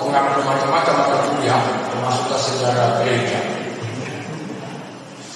[0.00, 3.44] mengambil macam-macam mata termasuklah sejarah gereja.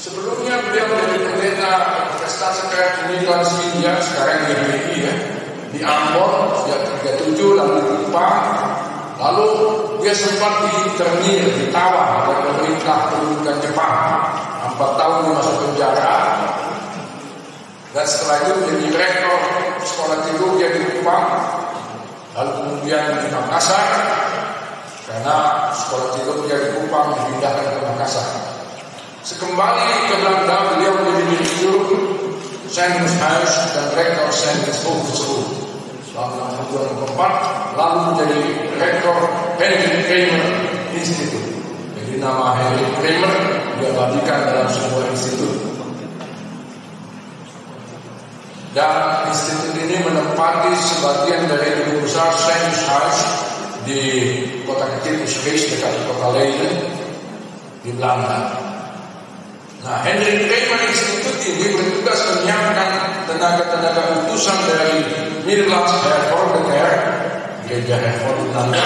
[0.01, 1.72] Sebelumnya beliau menjadi pendeta
[2.16, 5.14] investasi kayak Tujuan India sekarang di GBI ya.
[5.76, 8.41] Di Ambon sejak 37 lalu di Kupang
[9.20, 9.49] lalu
[10.01, 14.24] dia sempat diinternir ditawan oleh pemerintah pendudukan Jepang.
[14.72, 16.36] Empat tahun dia masuk penjara
[17.97, 19.41] dan setelah itu menjadi rektor
[19.81, 21.29] sekolah teologi di Kupang.
[22.37, 23.89] Lalu kemudian di Makassar.
[25.09, 28.29] Karena sekolah teologi di Kupang dipindahkan ke Makassar.
[29.25, 31.81] Sekembali ke Belanda beliau menjadi direktur
[32.69, 35.01] Saint House dan rektor Saint School
[36.13, 38.41] selama 2004 lalu menjadi
[38.77, 39.17] rektor
[39.57, 40.45] Henry Kramer
[40.93, 41.49] Institute.
[41.97, 43.35] Jadi nama Henry Kramer
[43.81, 45.66] diabadikan dalam sebuah institut
[48.77, 53.24] dan institut ini menempati sebagian dari gedung besar Saint House
[53.89, 54.05] di
[54.68, 56.93] kota kecil Usbeek dekat kota Leiden
[57.81, 58.53] di Belanda.
[59.81, 62.91] Nah, Henry Kramer Institute ini bertugas menyiapkan
[63.24, 64.99] tenaga-tenaga utusan dari
[65.49, 67.01] Nederlands Hervormde Kerk,
[67.64, 68.85] gereja Hervormde Belanda,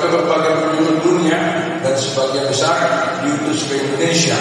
[0.00, 1.40] ke berbagai penjuru dunia
[1.84, 2.76] dan sebagian besar
[3.20, 4.38] diutus ke Indonesia.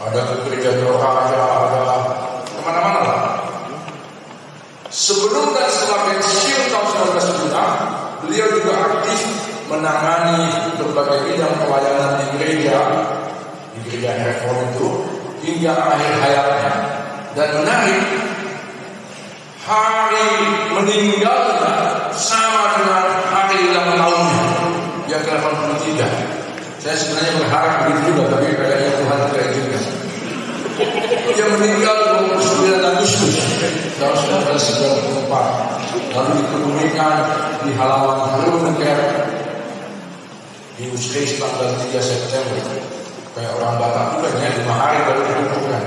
[0.00, 1.80] Ada ke gereja Toraja, ada
[2.50, 3.49] ke mana-mana lah.
[4.90, 9.22] Sebelum dan setelah pensiun tahun 1996, beliau juga aktif
[9.70, 12.78] menangani berbagai bidang pelayanan di gereja,
[13.70, 14.88] di gereja Reform itu
[15.46, 16.72] hingga akhir hayatnya.
[17.38, 18.02] Dan menarik,
[19.62, 20.26] hari
[20.74, 24.42] meninggalnya sama dengan hari ulang tahunnya
[25.06, 26.02] yang ke-83.
[26.82, 28.89] Saya sebenarnya berharap begitu juga, tapi kayaknya.
[31.28, 33.36] Dia meninggal 29 Agustus.
[34.00, 37.16] Tahun 1994 lalu dikebumikan
[37.68, 38.98] di halaman Haluneker
[40.80, 42.56] di Uzbekistan tanggal 3 September.
[43.36, 45.84] Kayak orang Batak juga ya lima hari baru dikumpulkan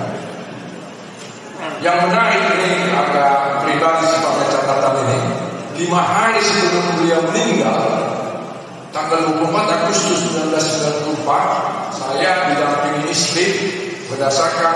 [1.84, 5.20] yang menarik ini agak pribadi sifatnya catatan ini.
[5.84, 7.84] Lima hari sebelum beliau meninggal
[8.96, 11.28] tanggal 24 Agustus 1994
[11.92, 13.83] saya didampingi istri
[14.14, 14.76] berdasarkan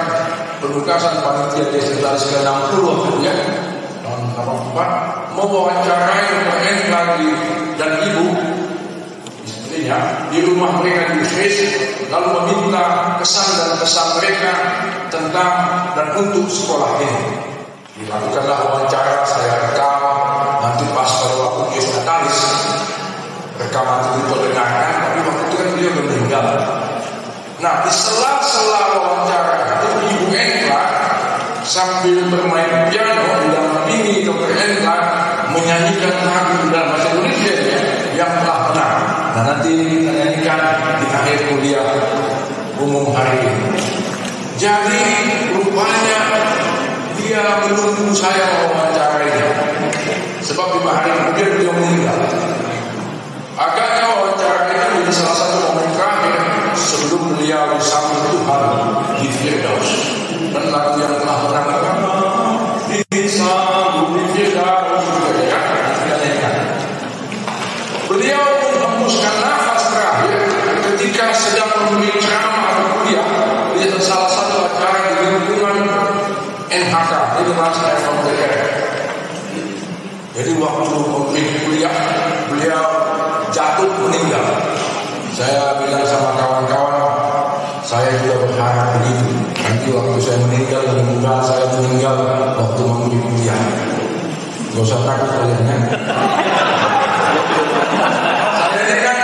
[0.57, 2.85] penugasan panitia desentralisasi ke-60
[3.21, 3.35] ya
[4.01, 6.59] tahun 84 mewawancarai Pak
[6.89, 7.29] lagi
[7.77, 8.25] dan ibu
[9.45, 11.57] istrinya di rumah mereka di Swiss
[12.09, 14.53] lalu meminta kesan dan pesan mereka
[15.13, 15.51] tentang
[15.93, 17.23] dan untuk sekolah ini.
[17.97, 20.01] Dilakukanlah wawancara saya rekam
[20.61, 22.39] nanti pas pada waktu dia natalis
[23.57, 26.45] rekaman itu diperdengarkan tapi waktu itu kan dia meninggal
[27.67, 30.87] Nah, di sela-sela wawancara itu Ibu Engla
[31.67, 34.55] sambil bermain piano didampingi Dr.
[34.55, 34.95] Engla
[35.51, 37.59] menyanyikan lagu dalam bahasa Indonesia
[38.15, 38.95] yang telah menang.
[39.35, 41.83] Nah, nanti kita nyanyikan di akhir kuliah
[42.79, 43.83] umum hari ini.
[44.55, 45.03] Jadi
[45.51, 46.19] rupanya
[47.19, 49.47] dia menunggu saya mewawancarainya.
[50.39, 52.15] Sebab lima hari kemudian dia meninggal.
[53.59, 56.46] Agaknya wawancara ini menjadi salah satu momen terakhir
[56.77, 58.63] sebelum beliau disambut Tuhan
[59.17, 59.89] di Firdaus.
[60.53, 61.67] Dan lagu yang telah menang
[63.09, 65.59] disambut di Firdaus juga ya.
[68.07, 70.39] Beliau menghembuskan nafas terakhir
[70.93, 73.03] ketika sedang memberi ceramah atau
[73.77, 75.77] di salah satu acara di lingkungan
[76.71, 77.11] NHK,
[77.43, 78.53] International Foundation.
[80.37, 81.97] Jadi waktu memberi kuliah,
[82.45, 82.85] beliau
[83.49, 84.45] jatuh meninggal.
[85.33, 85.81] Saya
[89.87, 92.19] Nanti waktu saya meninggal, meninggal saya meninggal
[92.59, 93.55] waktu memberi kuliah.
[94.75, 95.77] Gak usah takut kalian ya.
[98.67, 99.17] Saya ini kan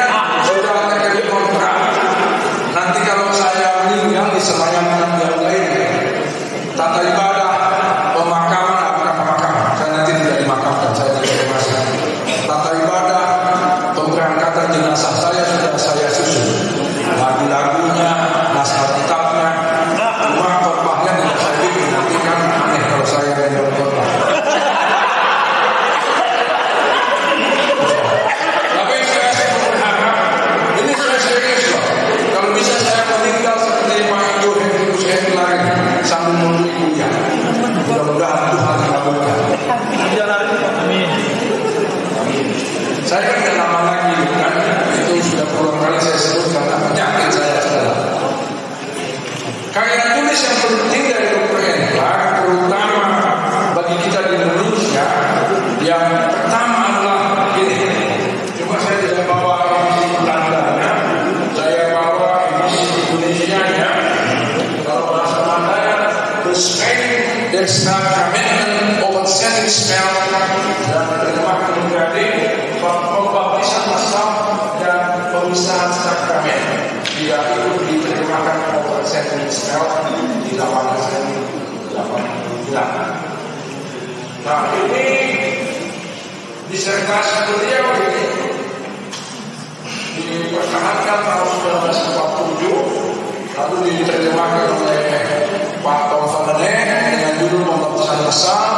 [0.47, 1.75] sudah terjadi kontrak.
[2.71, 5.02] Nanti kalau saya meninggal disemayamkan yang
[93.63, 95.03] lalu diterjemahkan oleh
[95.79, 98.72] Pak Tom van dengan judul pembaptisan masal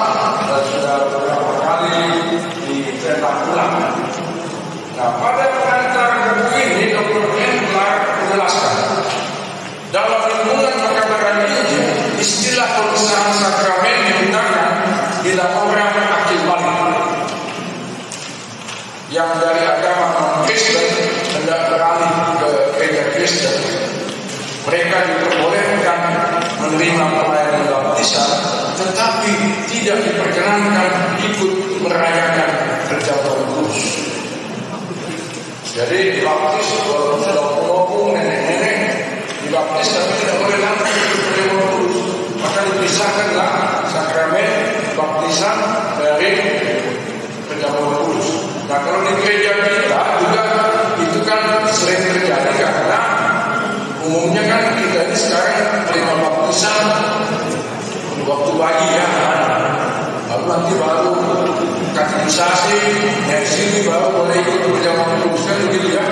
[62.26, 62.82] kategorisasi
[63.30, 66.04] dari sini baru boleh ikut perjalanan kudusnya begitu ya.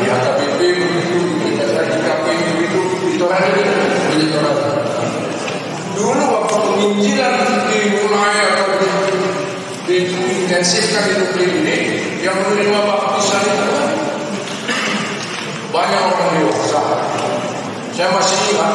[0.00, 2.80] Di HKBP begitu di JKP begitu
[3.12, 4.40] itu aja begitu
[5.98, 7.36] dulu waktu penginjilan
[7.68, 8.66] dimulai atau
[9.84, 11.78] diintensifkan di negeri ini
[12.22, 13.68] yang menerima baptisan itu
[15.68, 16.80] banyak orang dewasa.
[17.92, 18.72] Saya masih ingat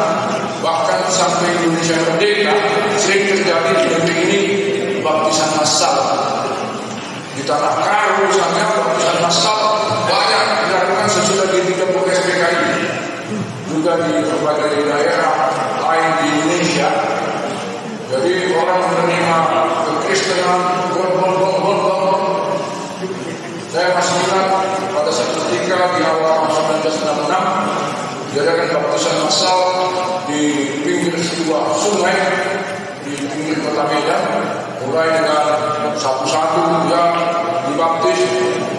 [0.60, 2.54] bahkan sampai Indonesia merdeka
[3.00, 4.42] sering terjadi di negeri ini
[5.00, 6.23] baptisan massal
[7.44, 9.76] di tanah Karo misalnya baptisan massal
[10.08, 12.72] banyak dilakukan sesudah di 30 SPKI
[13.68, 15.52] juga di berbagai daerah
[15.84, 16.88] lain di Indonesia.
[18.16, 19.38] Jadi orang menerima
[19.84, 22.16] kekristenan berbondong-bondong
[23.76, 24.48] saya masih ingat
[24.96, 29.60] pada satu ketika di awal 1966 diadakan baptisan massal
[30.32, 30.44] di
[30.80, 32.16] pinggir sebuah sungai
[33.04, 34.24] di pinggir kota Medan
[34.86, 35.44] mulai dengan
[35.96, 36.62] satu-satu
[36.92, 37.04] ya
[37.72, 38.22] dibaptis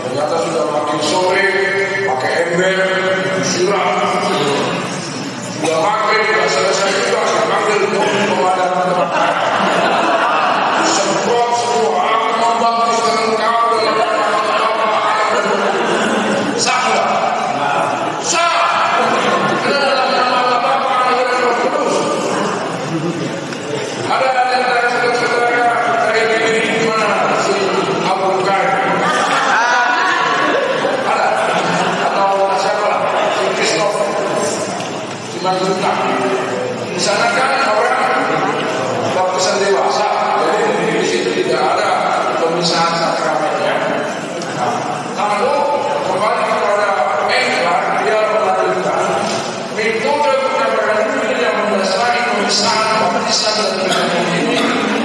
[0.04, 1.46] ternyata sudah makin sore
[2.04, 2.78] pakai ember
[3.40, 3.88] disiram.
[5.64, 7.80] Sudah makin sudah selesai juga dipanggil
[8.28, 9.54] pemadam kebakaran
[10.84, 14.04] disemprot semua aku membaptiskan engkau dalam
[16.60, 17.08] sah nggak?
[18.20, 18.52] sah
[19.64, 21.96] karena dalam nama Bapa dan Roh Kudus
[24.04, 25.72] ada ada ada saudara-saudara
[26.12, 26.22] dari
[26.60, 27.08] di mana
[27.40, 27.56] si
[28.04, 28.64] Abu Bakar
[31.08, 31.28] ada
[32.12, 32.28] atau
[32.60, 33.00] siapa lah
[33.32, 33.96] si Christoph
[35.32, 35.92] si Manzuta
[36.94, 38.22] di sana kan orang
[39.14, 40.06] baptisan dewasa
[40.46, 41.90] jadi di situ tidak ada
[42.38, 43.74] pemisahan sakramennya
[44.54, 44.74] nah,
[45.18, 46.88] kalau kembali kepada
[47.26, 49.00] Englar dia melanjutkan
[49.74, 54.58] metode pengabaran ini yang mendasari pemisahan baptisan dan perjamuan ini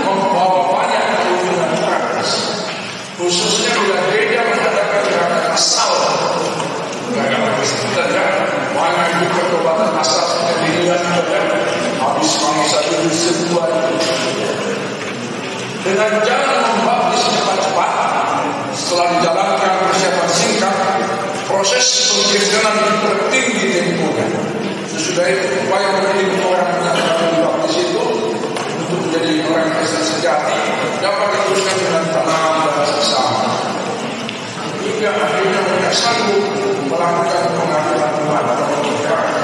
[0.05, 2.31] membawa banyak keuntungan praktis
[3.17, 5.91] khususnya bila gereja mengadakan gerakan asal
[7.13, 8.25] gerakan Kristen ya
[8.77, 11.41] banyak itu pertobatan asal seperti dilihat ya
[11.99, 13.55] habis mangsa itu
[15.79, 17.91] dengan jangan membaptis cepat-cepat
[18.75, 20.75] setelah dijalankan persiapan singkat
[21.47, 24.27] proses pengkristenan tertinggi tempohnya
[24.91, 26.97] sesudah itu upaya mendidik orang yang
[27.31, 28.03] dibaptis itu
[28.83, 30.59] untuk menjadi orang Kristen sejati
[30.99, 33.43] dapat diteruskan dengan tenang dan sesama
[34.83, 36.45] hingga akhirnya mereka sanggup
[36.91, 39.38] melakukan mengerjakan Tuhan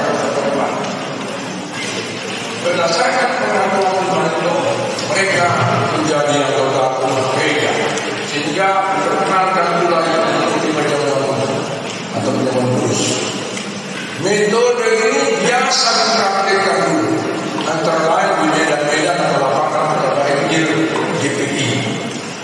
[2.76, 4.52] berdasarkan pengakuan itu
[5.08, 5.48] mereka
[5.96, 7.72] menjadi anggota gereja
[8.28, 8.68] sehingga
[9.00, 10.84] diperkenalkan pula yang mengikuti
[12.20, 13.00] atau kudus
[14.20, 17.16] metode ini biasa dipraktikkan dulu
[17.64, 20.68] antara lain di medan-medan atau lapangan banjir
[21.24, 21.80] GPI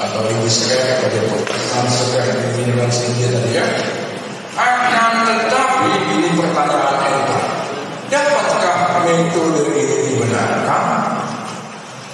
[0.00, 3.68] atau di Israel atau di Protestan sekarang di Indonesia tadi ya
[4.56, 6.91] akan tetapi ini pertanyaan
[9.12, 10.84] metode ini dibenarkan.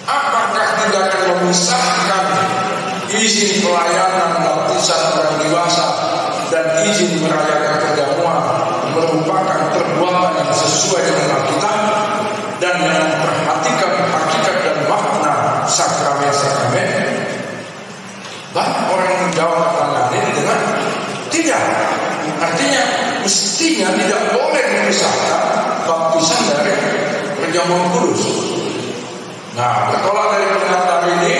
[0.08, 2.24] Apakah tidak akan memisahkan
[3.12, 5.86] izin pelayanan baptisan orang dewasa
[6.50, 8.40] dan izin merayakan perjamuan
[8.96, 11.76] merupakan perbuatan yang sesuai dengan Alkitab
[12.58, 15.34] dan yang memperhatikan hakikat dan makna
[15.70, 16.90] sakramen-sakramen?
[18.50, 20.60] Banyak orang menjawab pertanyaan ini dengan
[21.28, 21.64] tidak.
[22.38, 22.82] Artinya
[23.22, 26.76] mestinya tidak boleh memisahkan baptisan dari
[27.40, 28.22] perjamuan kudus
[29.56, 31.36] nah bertolak dari pernyataan ini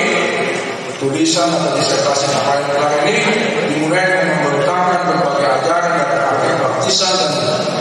[0.98, 3.16] tulisan atau disertasi apa yang telah ini
[3.70, 7.32] dimulai dengan membentangkan berbagai ajaran yang terkait baptisan dan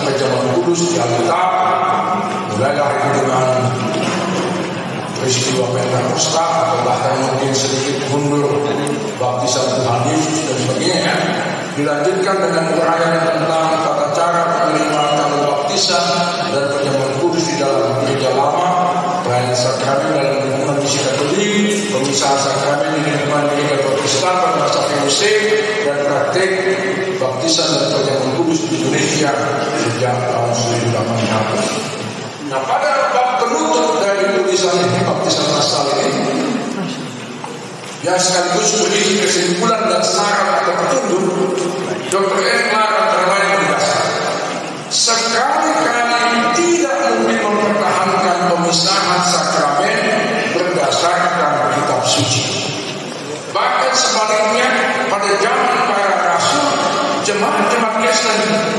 [0.06, 1.50] perjamuan kudus di Alkitab.
[2.54, 3.48] Mulailah itu dengan
[5.18, 8.54] peristiwa Pentakosta atau bahkan mungkin sedikit mundur
[9.18, 11.16] baptisan Tuhan Yesus dan sebagainya.
[11.78, 15.27] Dilanjutkan dengan uraian tentang tata cara penerimaan
[15.78, 18.66] baptisan dan perjamuan kudus di dalam gereja lama
[19.22, 25.22] pelayanan sakramen dalam lingkungan misi katolik pemisahan sakramen di lingkungan gereja protestan pada masa VOC
[25.86, 26.50] dan praktek
[27.22, 29.30] baptisan dan perjamuan kudus di Indonesia
[29.78, 36.42] sejak tahun 1800 Nah pada bab penutup dari tulisan ini baptisan masal ini
[38.02, 41.54] yang sekaligus berisi kesimpulan dan saran atau petunjuk
[42.10, 42.42] Dr.
[42.42, 43.47] Englar antara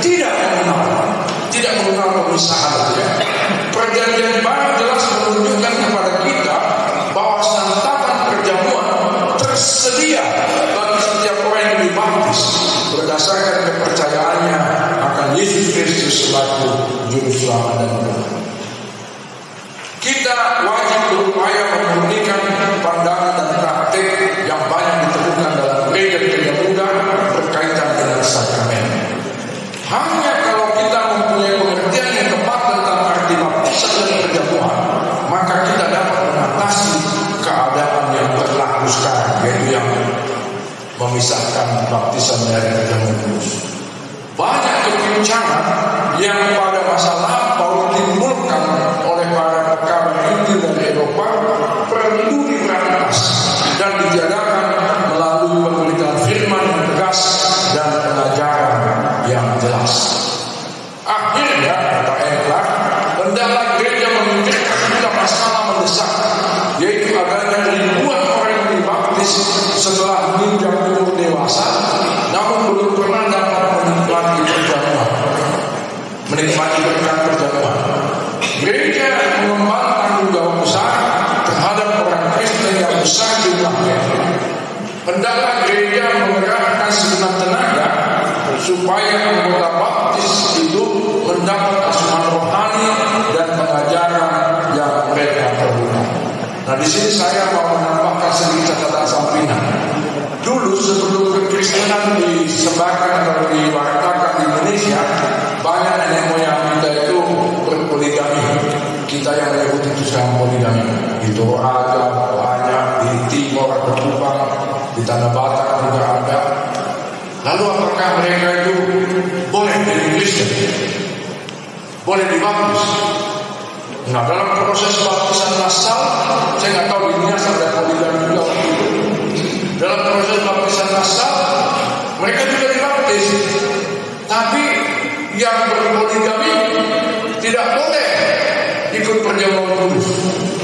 [0.02, 0.78] tidak mengenal
[1.48, 2.08] tidak mengenal
[2.98, 3.08] ya
[3.72, 4.42] perjanjian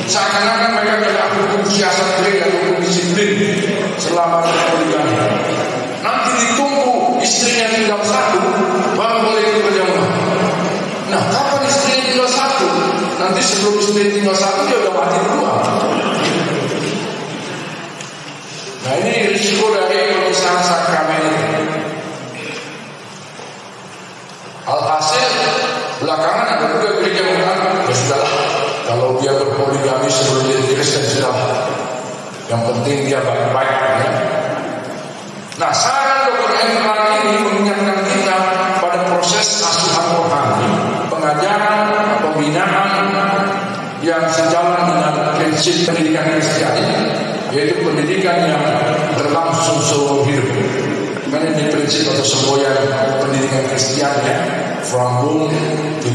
[0.05, 3.57] Seakan-akan mereka tidak hukum siasat gereja hukum disiplin
[3.97, 5.17] selama berpoligami.
[6.05, 8.41] Nanti ditunggu istrinya tinggal satu,
[8.93, 10.13] baru boleh ikut perjamuan.
[11.09, 12.69] Nah, kapan istrinya tinggal satu?
[13.17, 15.57] Nanti sebelum istri tinggal satu dia udah mati duluan.
[18.85, 21.45] Nah ini risiko dari pemisahan sakramen ini.
[24.69, 25.29] Alhasil
[26.05, 27.23] belakangan ada juga gereja
[28.95, 31.35] kalau dia berpoligami sebelum dia Kristen sudah
[32.47, 34.11] yang penting dia baik-baik ya.
[35.59, 38.37] Nah saran dokter Englar ini mengingatkan kita
[38.79, 40.71] pada proses asuhan rohani,
[41.11, 41.83] pengajaran,
[42.23, 42.91] pembinaan
[44.07, 46.87] yang sejalan dengan prinsip pendidikan Kristiani,
[47.51, 48.63] yaitu pendidikan yang
[49.19, 50.47] berlangsung seumur hidup.
[51.35, 52.79] Karena ini prinsip atau semboyan
[53.19, 54.39] pendidikan Kristen ya,
[54.87, 55.51] from womb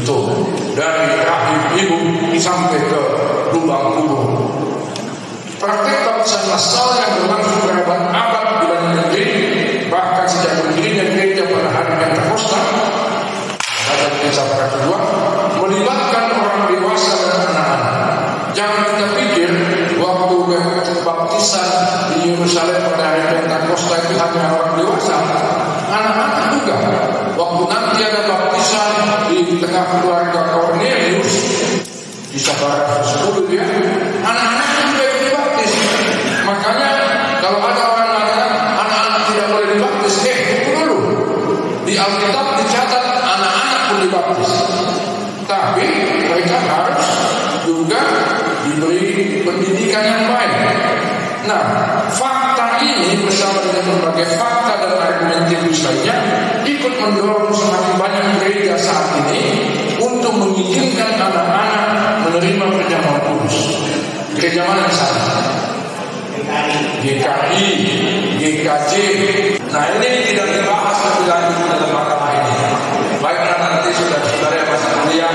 [0.06, 0.46] tomb,
[0.78, 1.98] dari rahim ibu
[2.38, 3.00] sampai ke
[3.54, 4.28] lubang kubur.
[5.60, 9.26] Praktik baptisan massal yang berlangsung berabad-abad di banyak negeri,
[9.92, 12.60] bahkan sejak berdirinya gereja pada hari Pentakosta,
[13.60, 14.98] pada gereja para kedua,
[15.60, 17.96] melibatkan orang dewasa dan anak-anak.
[18.56, 19.50] Jangan kita pikir
[20.00, 20.36] waktu
[21.04, 21.68] baptisan
[22.08, 25.16] di Yerusalem pada hari Pentakosta itu hanya orang dewasa,
[25.92, 26.76] anak-anak juga.
[27.36, 28.88] Waktu nanti ada baptisan
[29.44, 31.34] di tengah keluarga Cornelius,
[32.30, 33.64] di Sabarat 10 dia,
[34.20, 35.72] anak-anaknya juga ikut dibaptis.
[36.44, 36.90] Makanya
[37.40, 40.98] kalau ada orang mengatakan anak-anak tidak boleh dibaptis, eh tunggu dulu.
[41.88, 44.52] Di Alkitab dicatat anak-anak pun dibaptis.
[45.48, 45.86] Tapi
[46.30, 47.08] mereka harus
[47.66, 48.00] juga
[48.62, 50.54] diberi pendidikan yang baik.
[51.48, 51.62] Nah,
[52.14, 56.16] fakta ini bersama dengan berbagai fakta dan argumen lainnya
[56.62, 59.42] ikut mendorong semakin banyak gereja saat ini
[59.96, 63.56] untuk mengizinkan anak-anak menerima perjamuan kudus.
[64.36, 65.24] Gereja mana di sana?
[67.00, 67.66] GKI,
[68.36, 68.92] GKJ.
[69.70, 72.56] Nah ini tidak dibahas lebih lanjut dalam makalah ini.
[73.20, 75.32] Baiklah nanti sudah saudara yang masih kuliah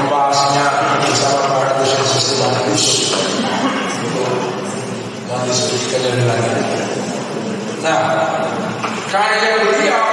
[0.00, 0.66] membahasnya
[1.02, 2.84] bersama para dosen sistem kudus.
[5.28, 6.56] Dan diskusikan lebih lanjut.
[7.82, 7.98] Nah,
[9.10, 10.11] karya beliau yang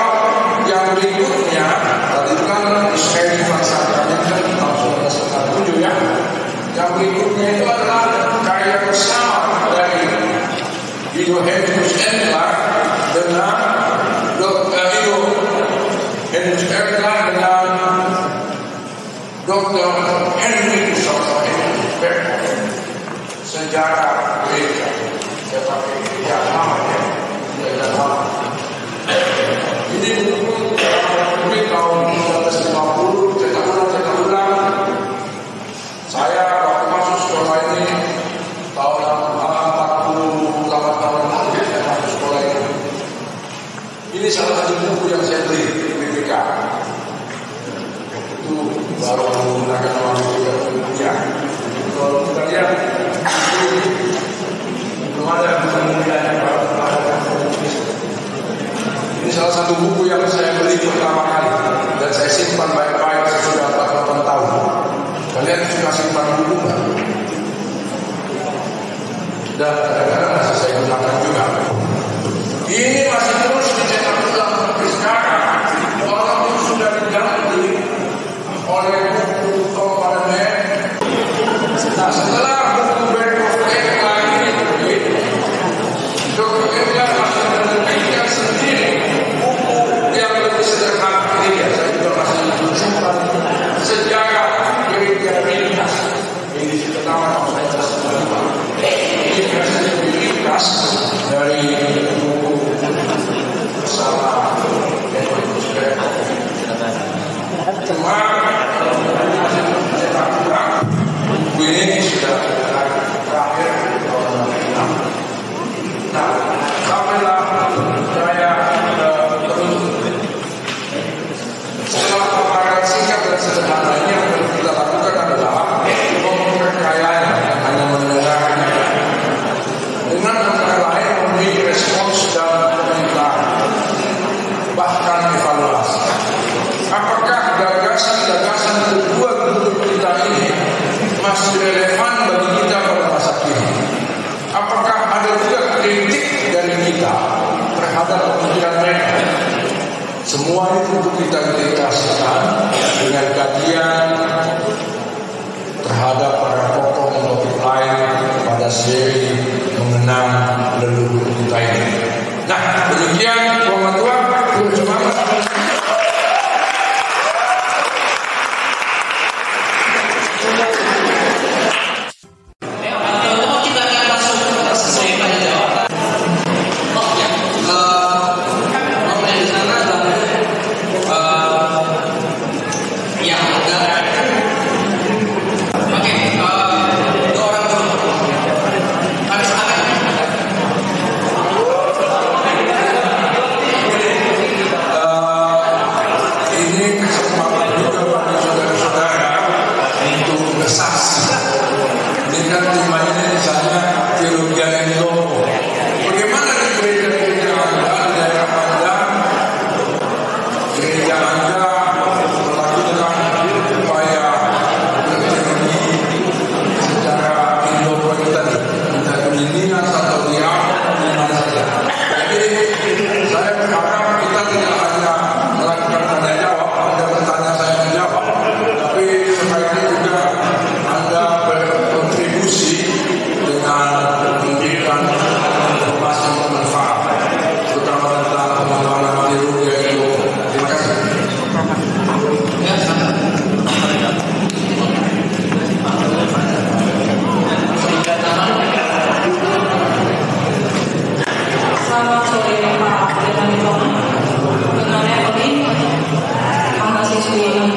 [0.95, 1.65] berikutnya
[2.09, 5.91] tadi kan kan tahun 1997 ya.
[6.79, 10.07] Adalah karya bersama dari
[13.13, 13.57] dengan
[14.39, 14.87] Dr.
[16.29, 16.61] Dengan
[19.49, 19.89] Dr.
[20.39, 21.09] Hendrikus
[21.99, 22.19] Beck
[23.43, 24.47] sejarah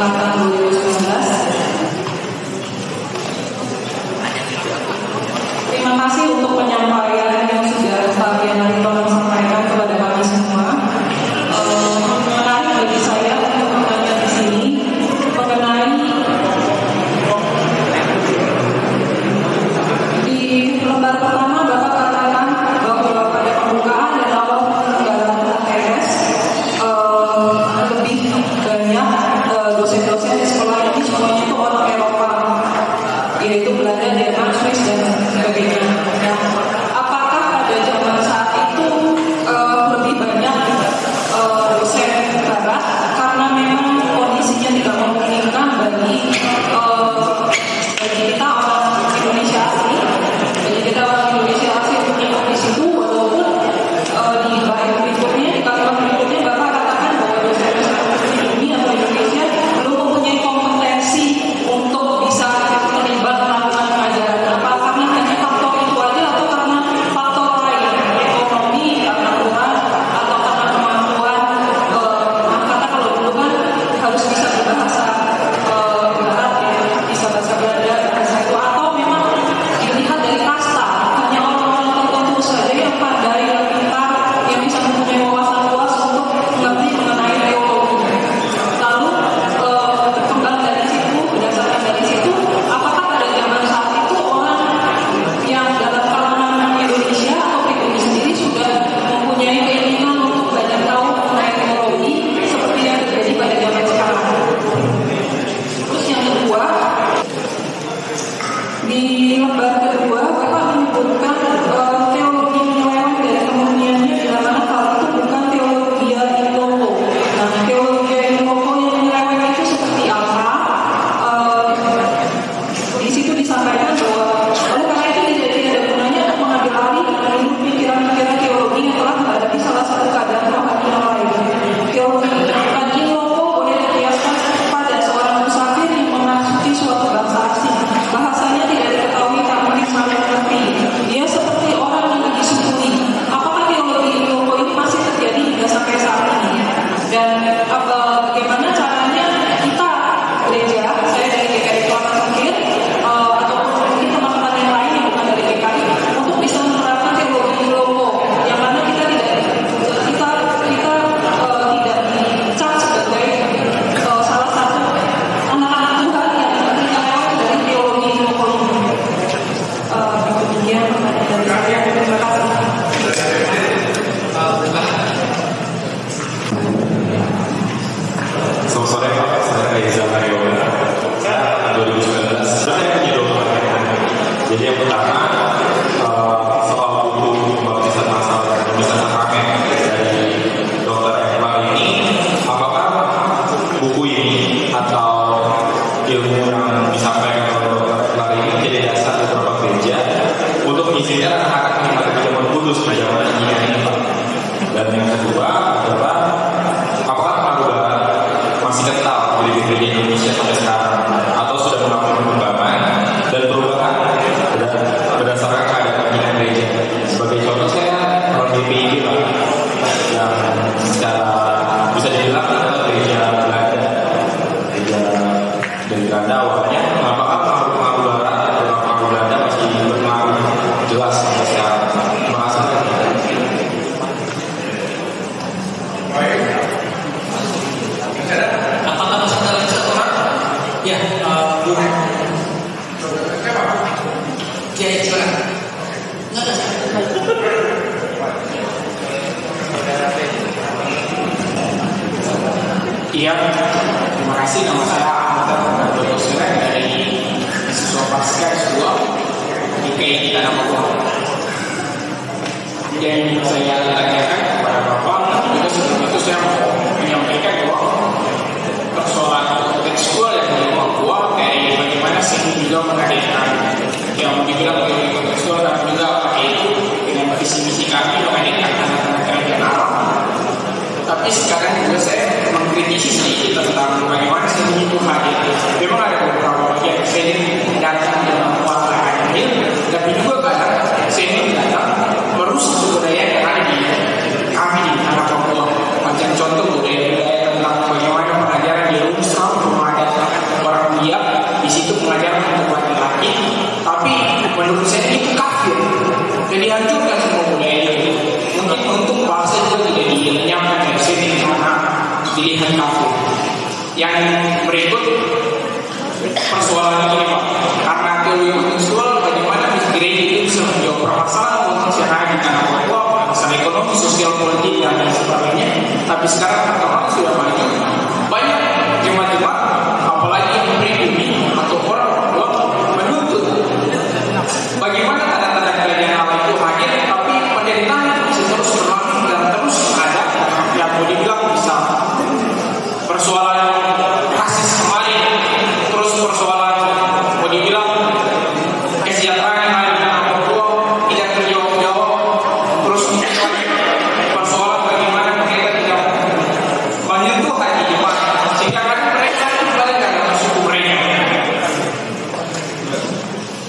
[0.02, 0.31] Gracias.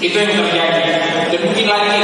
[0.04, 0.82] Itu yang terjadi.
[1.32, 1.98] Dan mungkin lagi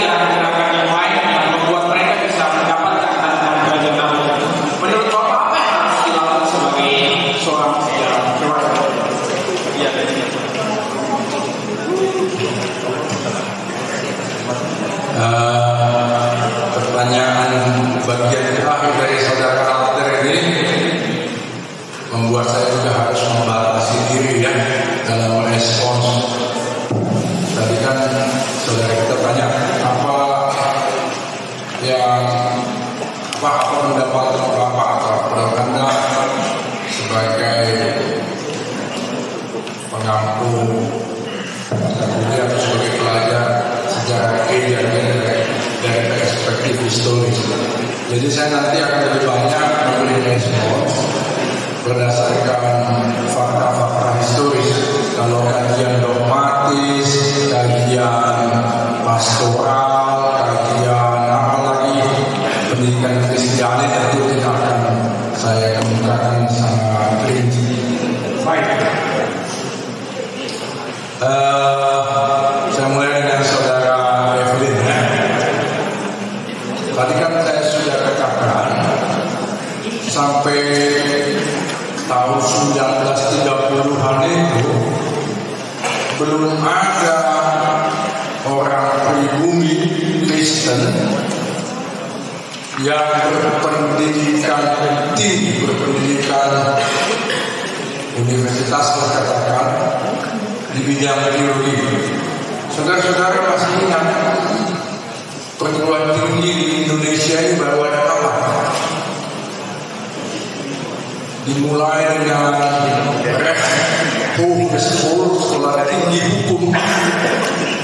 [114.70, 116.70] ke-10 sekolah tinggi hukum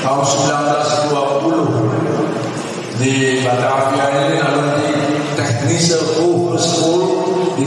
[0.06, 4.94] tahun 1920 di Batavia ini alumni
[5.34, 7.66] teknisi hukum sekolah di,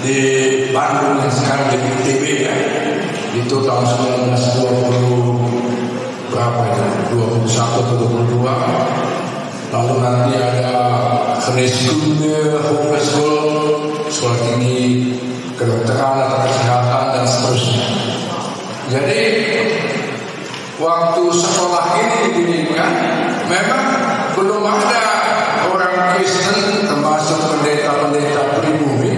[0.00, 0.16] di
[0.72, 2.56] Bandung yang sekarang jadi ITB ya.
[3.34, 6.82] Itu tahun 1920 berapa ya
[7.14, 8.46] 21 atau 22
[9.74, 10.70] lalu nanti ada
[11.42, 13.50] Kresidunnya Hukum Sekolah
[14.06, 15.18] Sekolah Tinggi
[15.54, 17.86] kedokteran atau kesehatan dan seterusnya.
[18.90, 19.22] Jadi
[20.78, 22.92] waktu sekolah ini didirikan
[23.46, 23.84] memang
[24.34, 25.04] belum ada
[25.70, 29.14] orang Kristen termasuk pendeta-pendeta pribumi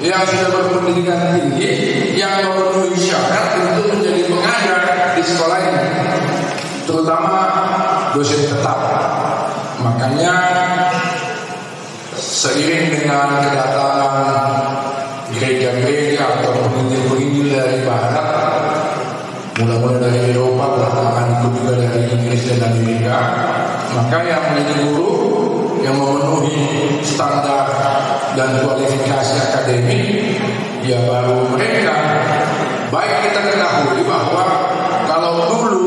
[0.00, 1.72] yang sudah berpendidikan tinggi
[2.16, 4.80] yang memenuhi syarat untuk menjadi pengajar
[5.12, 5.88] di sekolah ini
[6.88, 7.40] terutama
[8.16, 8.80] dosen tetap
[9.84, 10.34] makanya
[12.16, 14.39] seiring dengan kedatangan
[24.54, 25.14] menjadi guru
[25.80, 27.66] yang memenuhi standar
[28.34, 30.02] dan kualifikasi akademik
[30.84, 31.94] ya baru mereka
[32.90, 34.44] baik kita ketahui bahwa
[35.06, 35.82] kalau dulu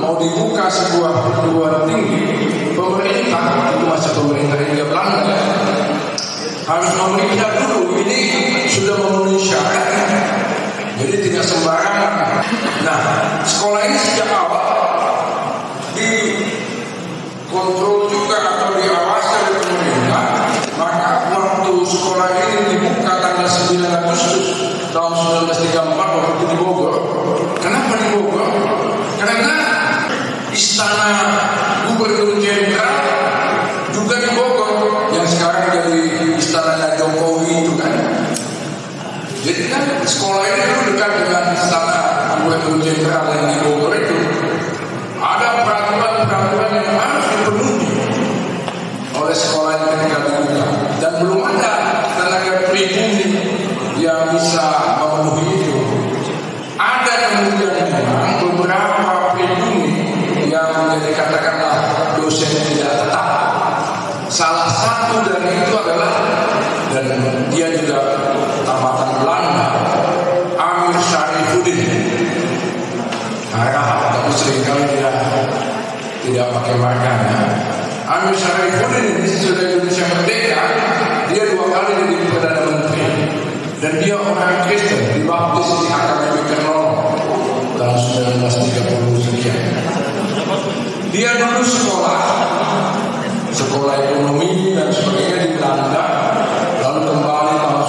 [0.00, 2.26] mau dibuka sebuah perguruan tinggi
[2.76, 5.36] pemerintah itu masa pemerintah India Belanda.
[6.66, 8.20] Harus memeriksa dulu ini
[8.66, 9.86] sudah memenuhi syarat.
[10.96, 12.42] Jadi tidak sembarangan.
[12.82, 12.98] Nah
[13.46, 14.66] sekolah ini sejak awal
[15.94, 16.08] di
[17.56, 20.24] kontrol juga atau diawasi oleh pemerintah
[20.76, 24.46] maka waktu sekolah ini dibuka tanggal 9 Agustus
[24.92, 25.12] tahun
[25.48, 26.92] 1934 waktu di Bogor.
[27.60, 28.48] Kenapa di Bogor?
[29.16, 29.56] karena
[30.52, 31.08] istana
[31.88, 33.00] gubernur jenderal
[33.92, 34.72] juga di Bogor
[35.16, 35.96] yang sekarang jadi
[36.36, 37.92] istana Jokowi itu kan.
[39.46, 41.96] Jadi kan sekolah ini dulu dekat dengan istana
[42.40, 44.15] gubernur jenderal yang di Bogor itu
[52.76, 53.40] pribumi
[53.96, 55.80] yang bisa memenuhi itu.
[56.76, 60.12] Ada kemudian memang beberapa pribumi
[60.52, 61.76] yang menjadi katakanlah
[62.20, 63.28] dosen tidak tetap.
[64.28, 66.12] Salah satu dari itu adalah
[66.92, 67.08] dan
[67.48, 68.12] dia juga
[68.68, 69.68] tamatan Belanda
[70.60, 71.80] Amir Syarifuddin.
[73.56, 75.10] Arab tapi sering kali dia
[76.28, 77.36] tidak pakai marganya
[78.04, 80.64] Amir Syarifuddin ini sudah Indonesia merdeka
[81.32, 83.06] dia dua kali jadi perdana menteri
[83.80, 87.10] dan dia orang Kristen dibaptis di Akademi Kernono
[87.74, 87.98] tahun
[88.38, 89.58] 1930 sekian.
[91.10, 92.22] Dia dulu sekolah.
[93.50, 96.06] Sekolah ekonomi dan sebagainya di Belanda.
[96.86, 97.82] Lalu kembali tahun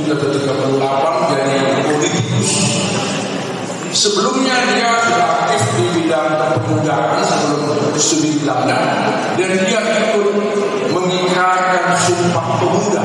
[0.00, 2.50] 1937 atau 38 jadi politikus.
[3.92, 8.80] Sebelumnya dia sudah aktif di bidang kepemudaan sebelum studi di Belanda.
[9.36, 10.24] Dan dia ikut
[10.88, 13.04] mengikrarkan sumpah pemuda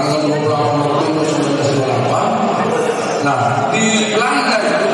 [0.00, 4.89] tanggal 28 Oktober 1928 nah di Belanda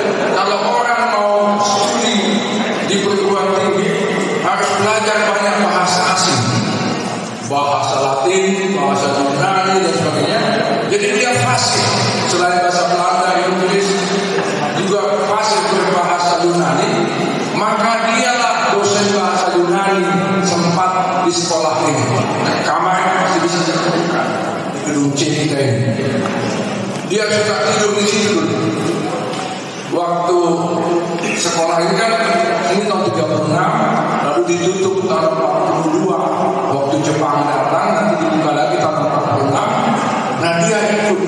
[27.42, 28.38] suka tidur di situ
[29.92, 30.38] waktu
[31.36, 32.10] sekolah ini kan
[32.72, 33.52] ini tahun 36
[34.24, 35.34] lalu ditutup tahun
[35.92, 36.08] 42
[36.72, 41.20] waktu Jepang datang nanti dibuka lagi tahun 46 nah dia ikut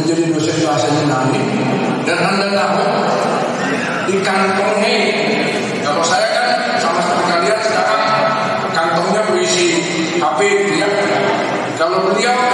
[0.00, 1.40] menjadi dosen bahasa Yunani.
[2.08, 2.82] Dan anda tahu
[4.10, 4.94] di kantongnya
[5.84, 8.02] kalau saya kan sama seperti kalian sekarang
[8.74, 9.66] kantongnya berisi
[10.18, 10.40] HP
[10.80, 10.88] ya.
[11.78, 12.49] Kalau beliau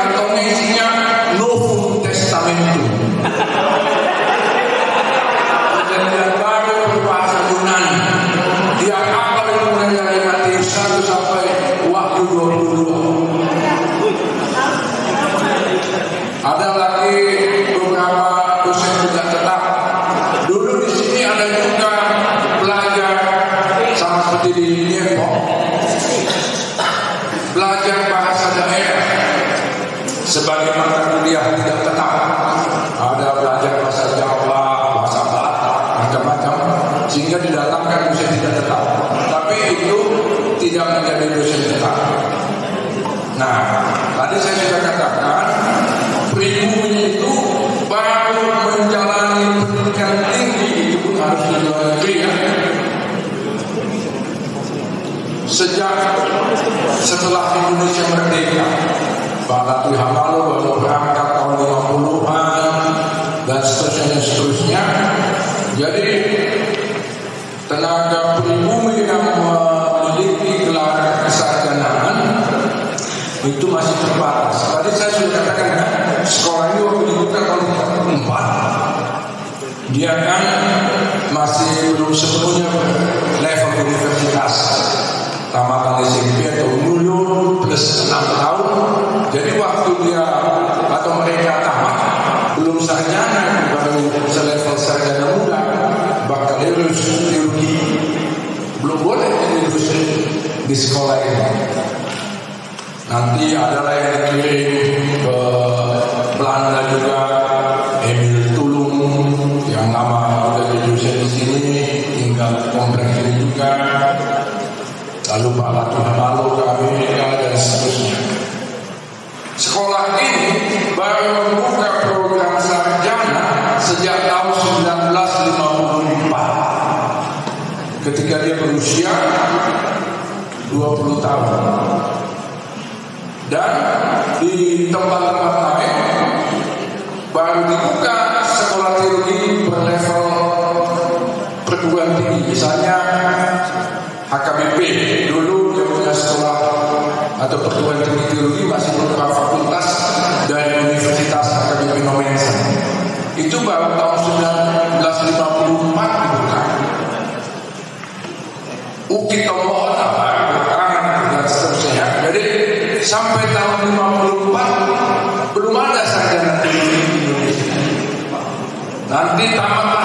[169.36, 169.95] Aditama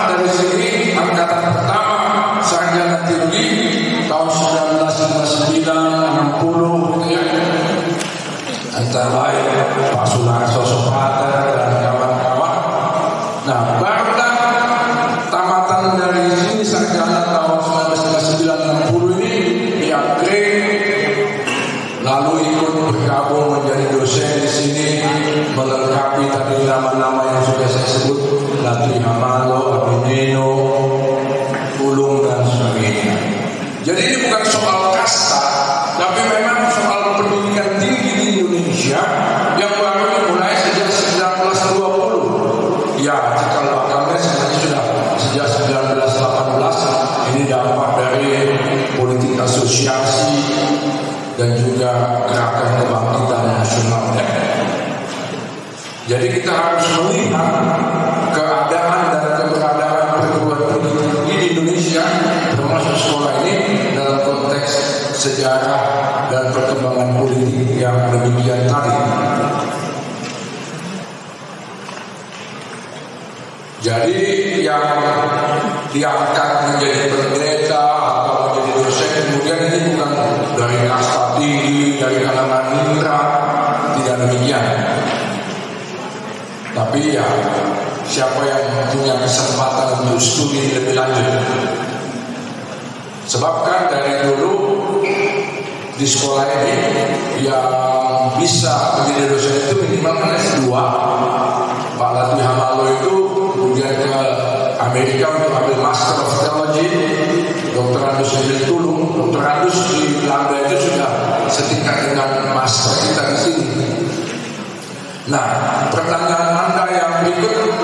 [75.91, 80.11] diangkat menjadi pendeta atau menjadi dosen kemudian ini bukan
[80.55, 83.19] dari kasta tinggi, dari kalangan indra,
[83.99, 84.65] tidak demikian.
[86.71, 87.27] Tapi ya
[88.07, 88.63] siapa yang
[88.95, 91.43] punya kesempatan untuk studi lebih lanjut.
[93.27, 94.51] Sebabkan dari dulu
[95.95, 96.75] di sekolah ini
[97.45, 97.71] yang
[98.39, 100.67] bisa menjadi dosen itu minimal kan dua S2.
[101.95, 103.13] Pak Lati Hamalo itu
[103.53, 104.09] kemudian ke
[104.81, 105.29] Amerika
[105.91, 106.87] Master of Theology
[107.75, 107.99] Dr.
[107.99, 109.67] Agus Ibn Tulung Dr.
[109.67, 111.11] Di Belanda itu sudah
[111.51, 113.67] setingkat dengan master kita di sini
[115.27, 115.43] Nah,
[115.91, 117.75] pertanyaan Anda yang berikut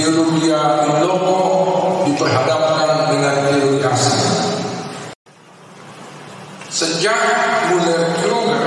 [0.00, 1.36] teologi in loco
[2.08, 3.84] diperhadapkan dengan teologi
[6.72, 7.20] Sejak
[7.68, 8.64] mulai Kruger,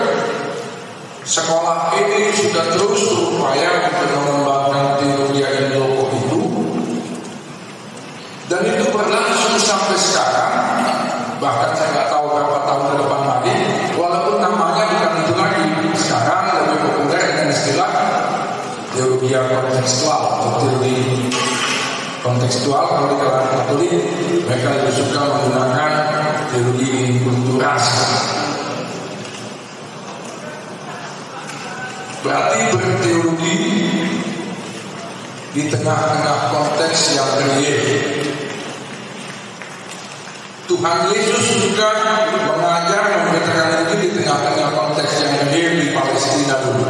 [1.25, 4.68] sekolah ini sudah terus berupaya untuk mengembangkan
[19.89, 20.21] kontekstual
[20.61, 20.97] teori
[22.21, 23.93] kontekstual kalau di kalangan Katolik
[24.45, 25.91] mereka lebih suka menggunakan
[26.53, 26.93] teori
[27.57, 27.87] ras.
[32.19, 33.57] berarti berteologi
[35.55, 37.81] di tengah-tengah konteks yang real
[40.69, 41.89] Tuhan Yesus juga
[42.45, 46.85] mengajar memberitakan itu di tengah-tengah konteks yang real di Palestina dulu.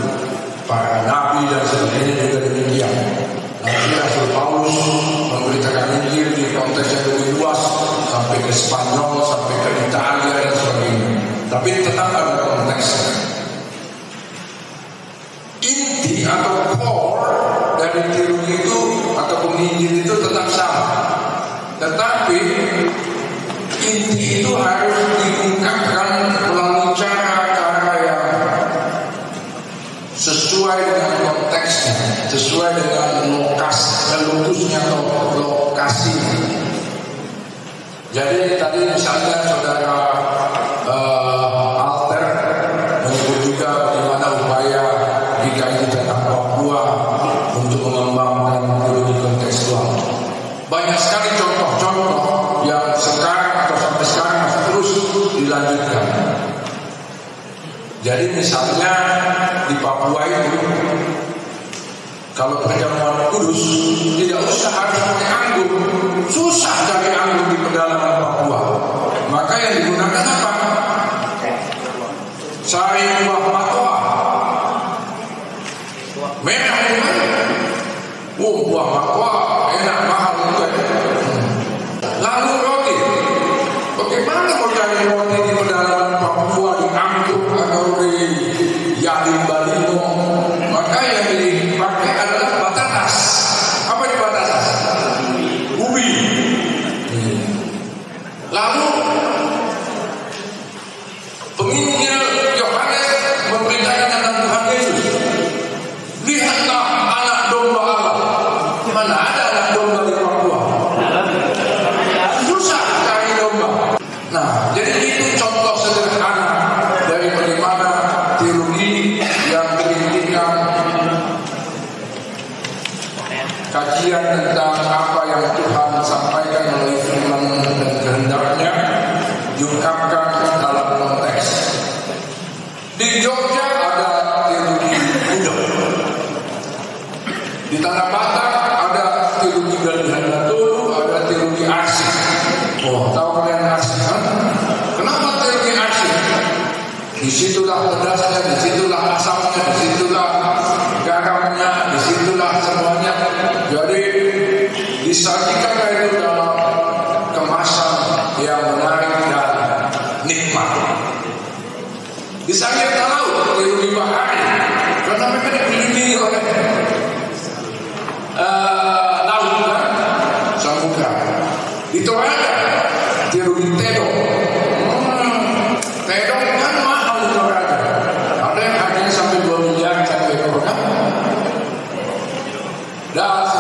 [0.68, 2.49] Para nabi dan sebagainya juga
[8.50, 8.79] response.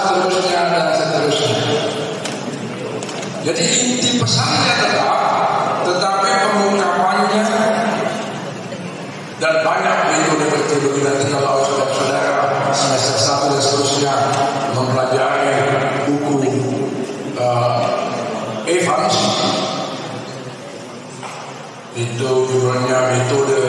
[0.10, 1.54] Seterusnya dan seterusnya.
[3.46, 5.22] Jadi inti pesannya tetap,
[5.86, 7.44] tetapi pengungkapannya
[9.40, 12.36] dan banyak metode teologi nanti kalau saudara-saudara
[12.76, 14.14] semester satu dan seterusnya
[14.76, 15.48] mempelajari
[16.04, 16.34] buku
[17.40, 17.88] uh,
[18.68, 19.16] Evans
[21.96, 23.60] itu judulnya metode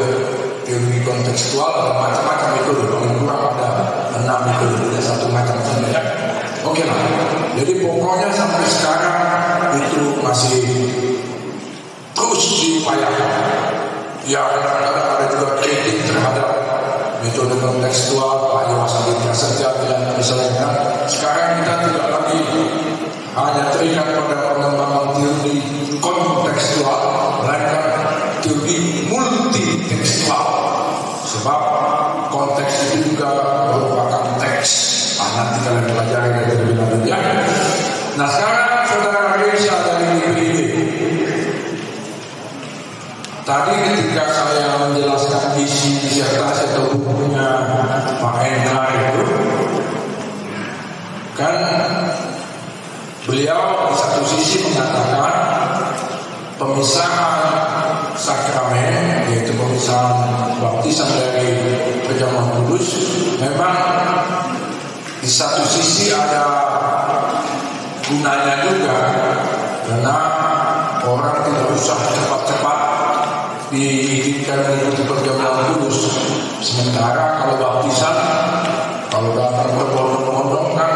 [0.67, 3.69] teologi kontekstual macam-macam metode paling kurang ada
[4.19, 6.30] enam metode tidak satu macam saja
[6.71, 6.99] oke lah.
[7.59, 9.19] Jadi pokoknya sampai sekarang
[9.83, 10.63] itu masih
[12.15, 13.31] terus diupayakan.
[14.31, 16.49] Ya kadang-kadang ada juga kritik terhadap
[17.27, 20.73] metode kontekstual Pak Iwas Aditya saja dan misalnya kan.
[21.11, 22.39] Sekarang kita tidak lagi
[23.35, 25.59] hanya terikat pada pengembangan teori
[25.99, 27.03] kontekstual.
[27.43, 27.87] Melainkan
[28.47, 30.47] teori multitekstual.
[31.27, 31.61] Sebab
[32.31, 33.50] konteks itu juga
[35.65, 37.19] kalian pelajari dari lanjut ya
[38.19, 40.59] nah sekarang saudara Reza dari DPID
[43.41, 47.51] Tadi ketika saya menjelaskan isi disertasi atau bukunya
[48.23, 49.27] Pak Hendra itu,
[51.35, 51.57] kan
[53.27, 55.35] beliau di satu sisi mengatakan
[56.63, 57.43] pemisahan
[58.15, 60.31] sakramen yaitu pemisahan
[60.61, 61.75] baptisan dari
[62.05, 62.87] perjamuan kudus
[63.41, 64.00] memang
[65.21, 66.49] di satu sisi ada
[68.09, 68.97] gunanya juga
[69.85, 70.19] karena
[71.05, 72.79] orang tidak usah cepat-cepat
[73.69, 76.09] diizinkan mengikuti perjamuan kudus.
[76.65, 78.17] Sementara kalau baptisan,
[79.13, 80.93] kalau datang berbondong-bondong kan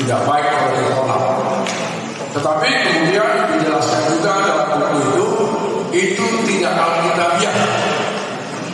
[0.00, 1.22] tidak baik kalau ditolak.
[2.36, 5.26] Tetapi kemudian dijelaskan juga dalam buku itu,
[5.92, 7.56] itu tidak alkitabiah.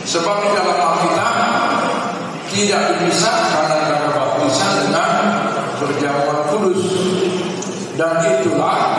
[0.03, 1.35] Sebab di dalam Alkitab
[2.51, 3.82] tidak dipisahkan antara
[7.93, 8.92] Dan itulah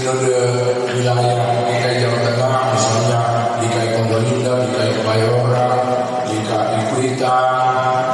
[0.00, 0.32] sinode
[0.96, 3.20] wilayah DKI Jawa Tengah misalnya
[3.60, 5.68] DKI Pembelinda, DKI Bayora,
[6.24, 8.08] DKI Kuitang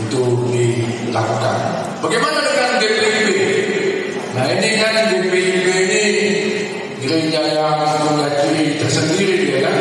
[0.00, 1.56] itu dilakukan.
[2.00, 3.28] Bagaimana dengan GPIB?
[4.32, 6.04] Nah ini kan GPIB ini
[7.04, 7.76] gereja yang
[8.08, 9.76] punya ciri tersendiri dia kan.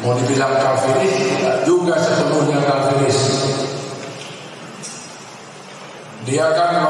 [0.00, 1.12] Mau dibilang Calvinis
[1.68, 3.20] juga sepenuhnya Calvinis.
[6.24, 6.80] Dia kan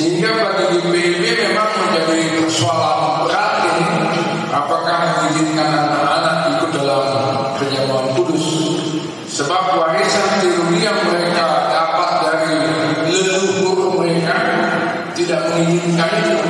[0.00, 3.84] sehingga bagi GPIB memang menjadi persoalan berat ini
[4.48, 7.04] apakah mengizinkan anak-anak ikut dalam
[7.60, 8.46] penyamuan kudus?
[9.28, 12.56] Sebab warisan teologi yang mereka dapat dari
[13.12, 14.36] leluhur mereka
[15.12, 16.48] tidak mengizinkan itu.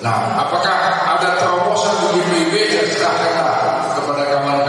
[0.00, 3.56] Nah apakah ada terobosan di GPIB saya serahkanlah
[4.00, 4.59] kepada kawan-kawan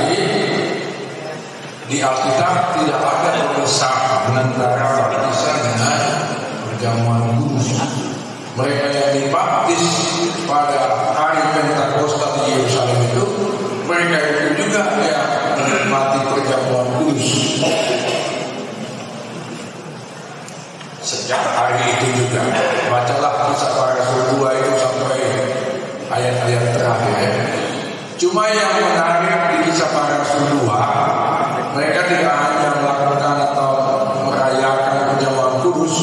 [0.00, 0.24] lagi
[1.90, 5.96] di Alkitab tidak ada pemisahan antara baptisan dengan
[6.64, 7.68] perjamuan kudus.
[8.54, 9.84] Mereka yang dibaptis
[10.46, 13.24] pada hari Pentakosta di Yerusalem itu,
[13.90, 15.28] mereka itu juga yang
[15.58, 17.28] menikmati perjamuan kudus.
[21.02, 22.42] Sejak hari itu juga,
[22.86, 25.20] bacalah kisah para rasul dua itu sampai
[26.06, 27.30] ayat-ayat terakhir.
[28.20, 30.82] Cuma yang menarik di kisah para rasul dua,
[31.78, 33.70] mereka tidak hanya melakukan atau
[34.26, 35.94] merayakan perjamuan kudus,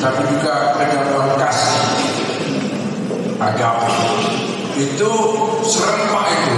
[0.00, 1.84] tapi juga perjamuan kasih
[3.36, 3.92] agama.
[4.80, 5.12] Itu
[5.68, 6.56] serempak itu.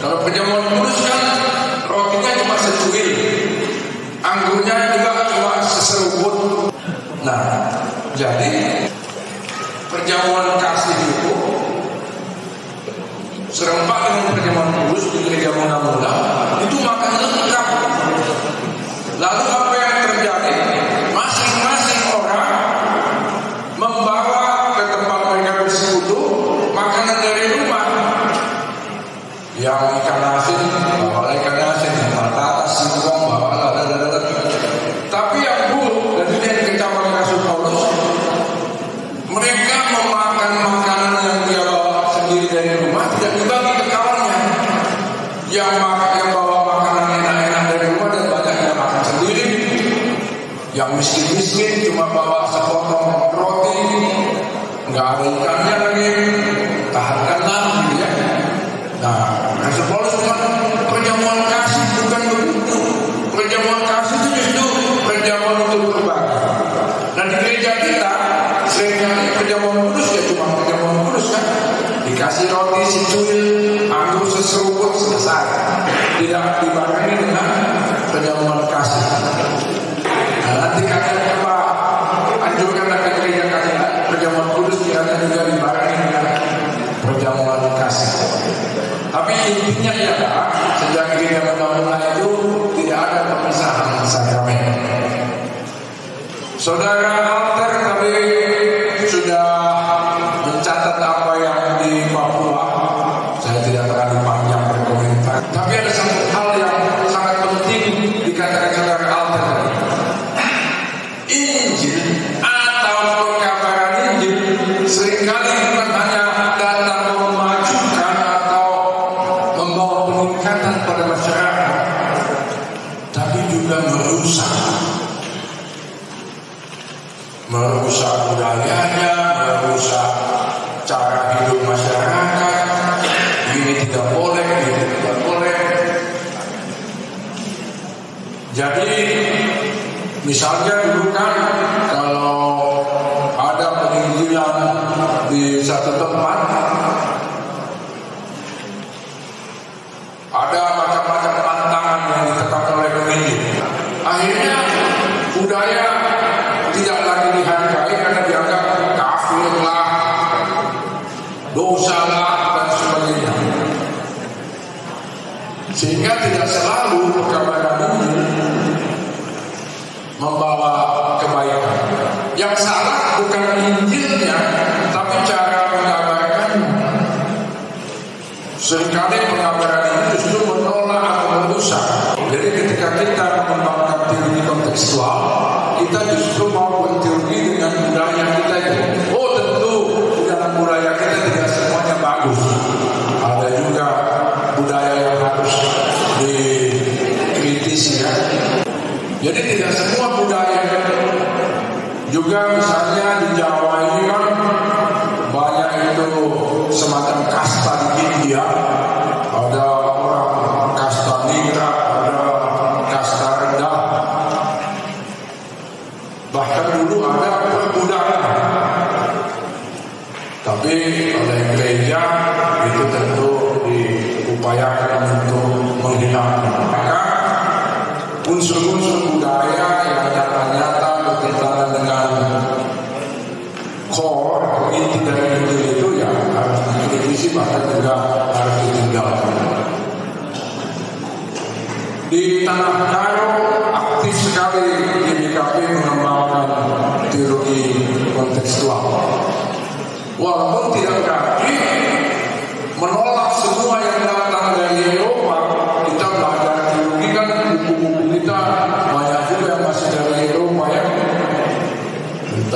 [0.00, 1.20] Kalau perjamuan kudus kan
[1.92, 3.12] rotinya cuma secuil,
[4.24, 6.36] anggurnya juga cuma seseruput.
[7.20, 7.68] Nah,
[8.16, 8.88] jadi
[9.92, 11.36] perjamuan kasih itu
[13.52, 15.12] serempak dengan perjamuan kudus
[15.62, 16.21] di gereja mula-mula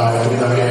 [0.06, 0.65] Entah itu dari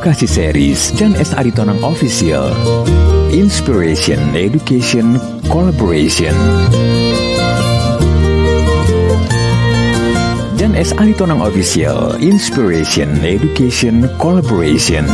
[0.00, 1.36] edukasi series Jan S.
[1.36, 2.56] Aritonang Official.
[3.36, 5.20] Inspiration, Education,
[5.52, 6.32] Collaboration.
[10.56, 10.96] Jan S.
[10.96, 15.04] Aritonang Official, Inspiration, Education, Collaboration.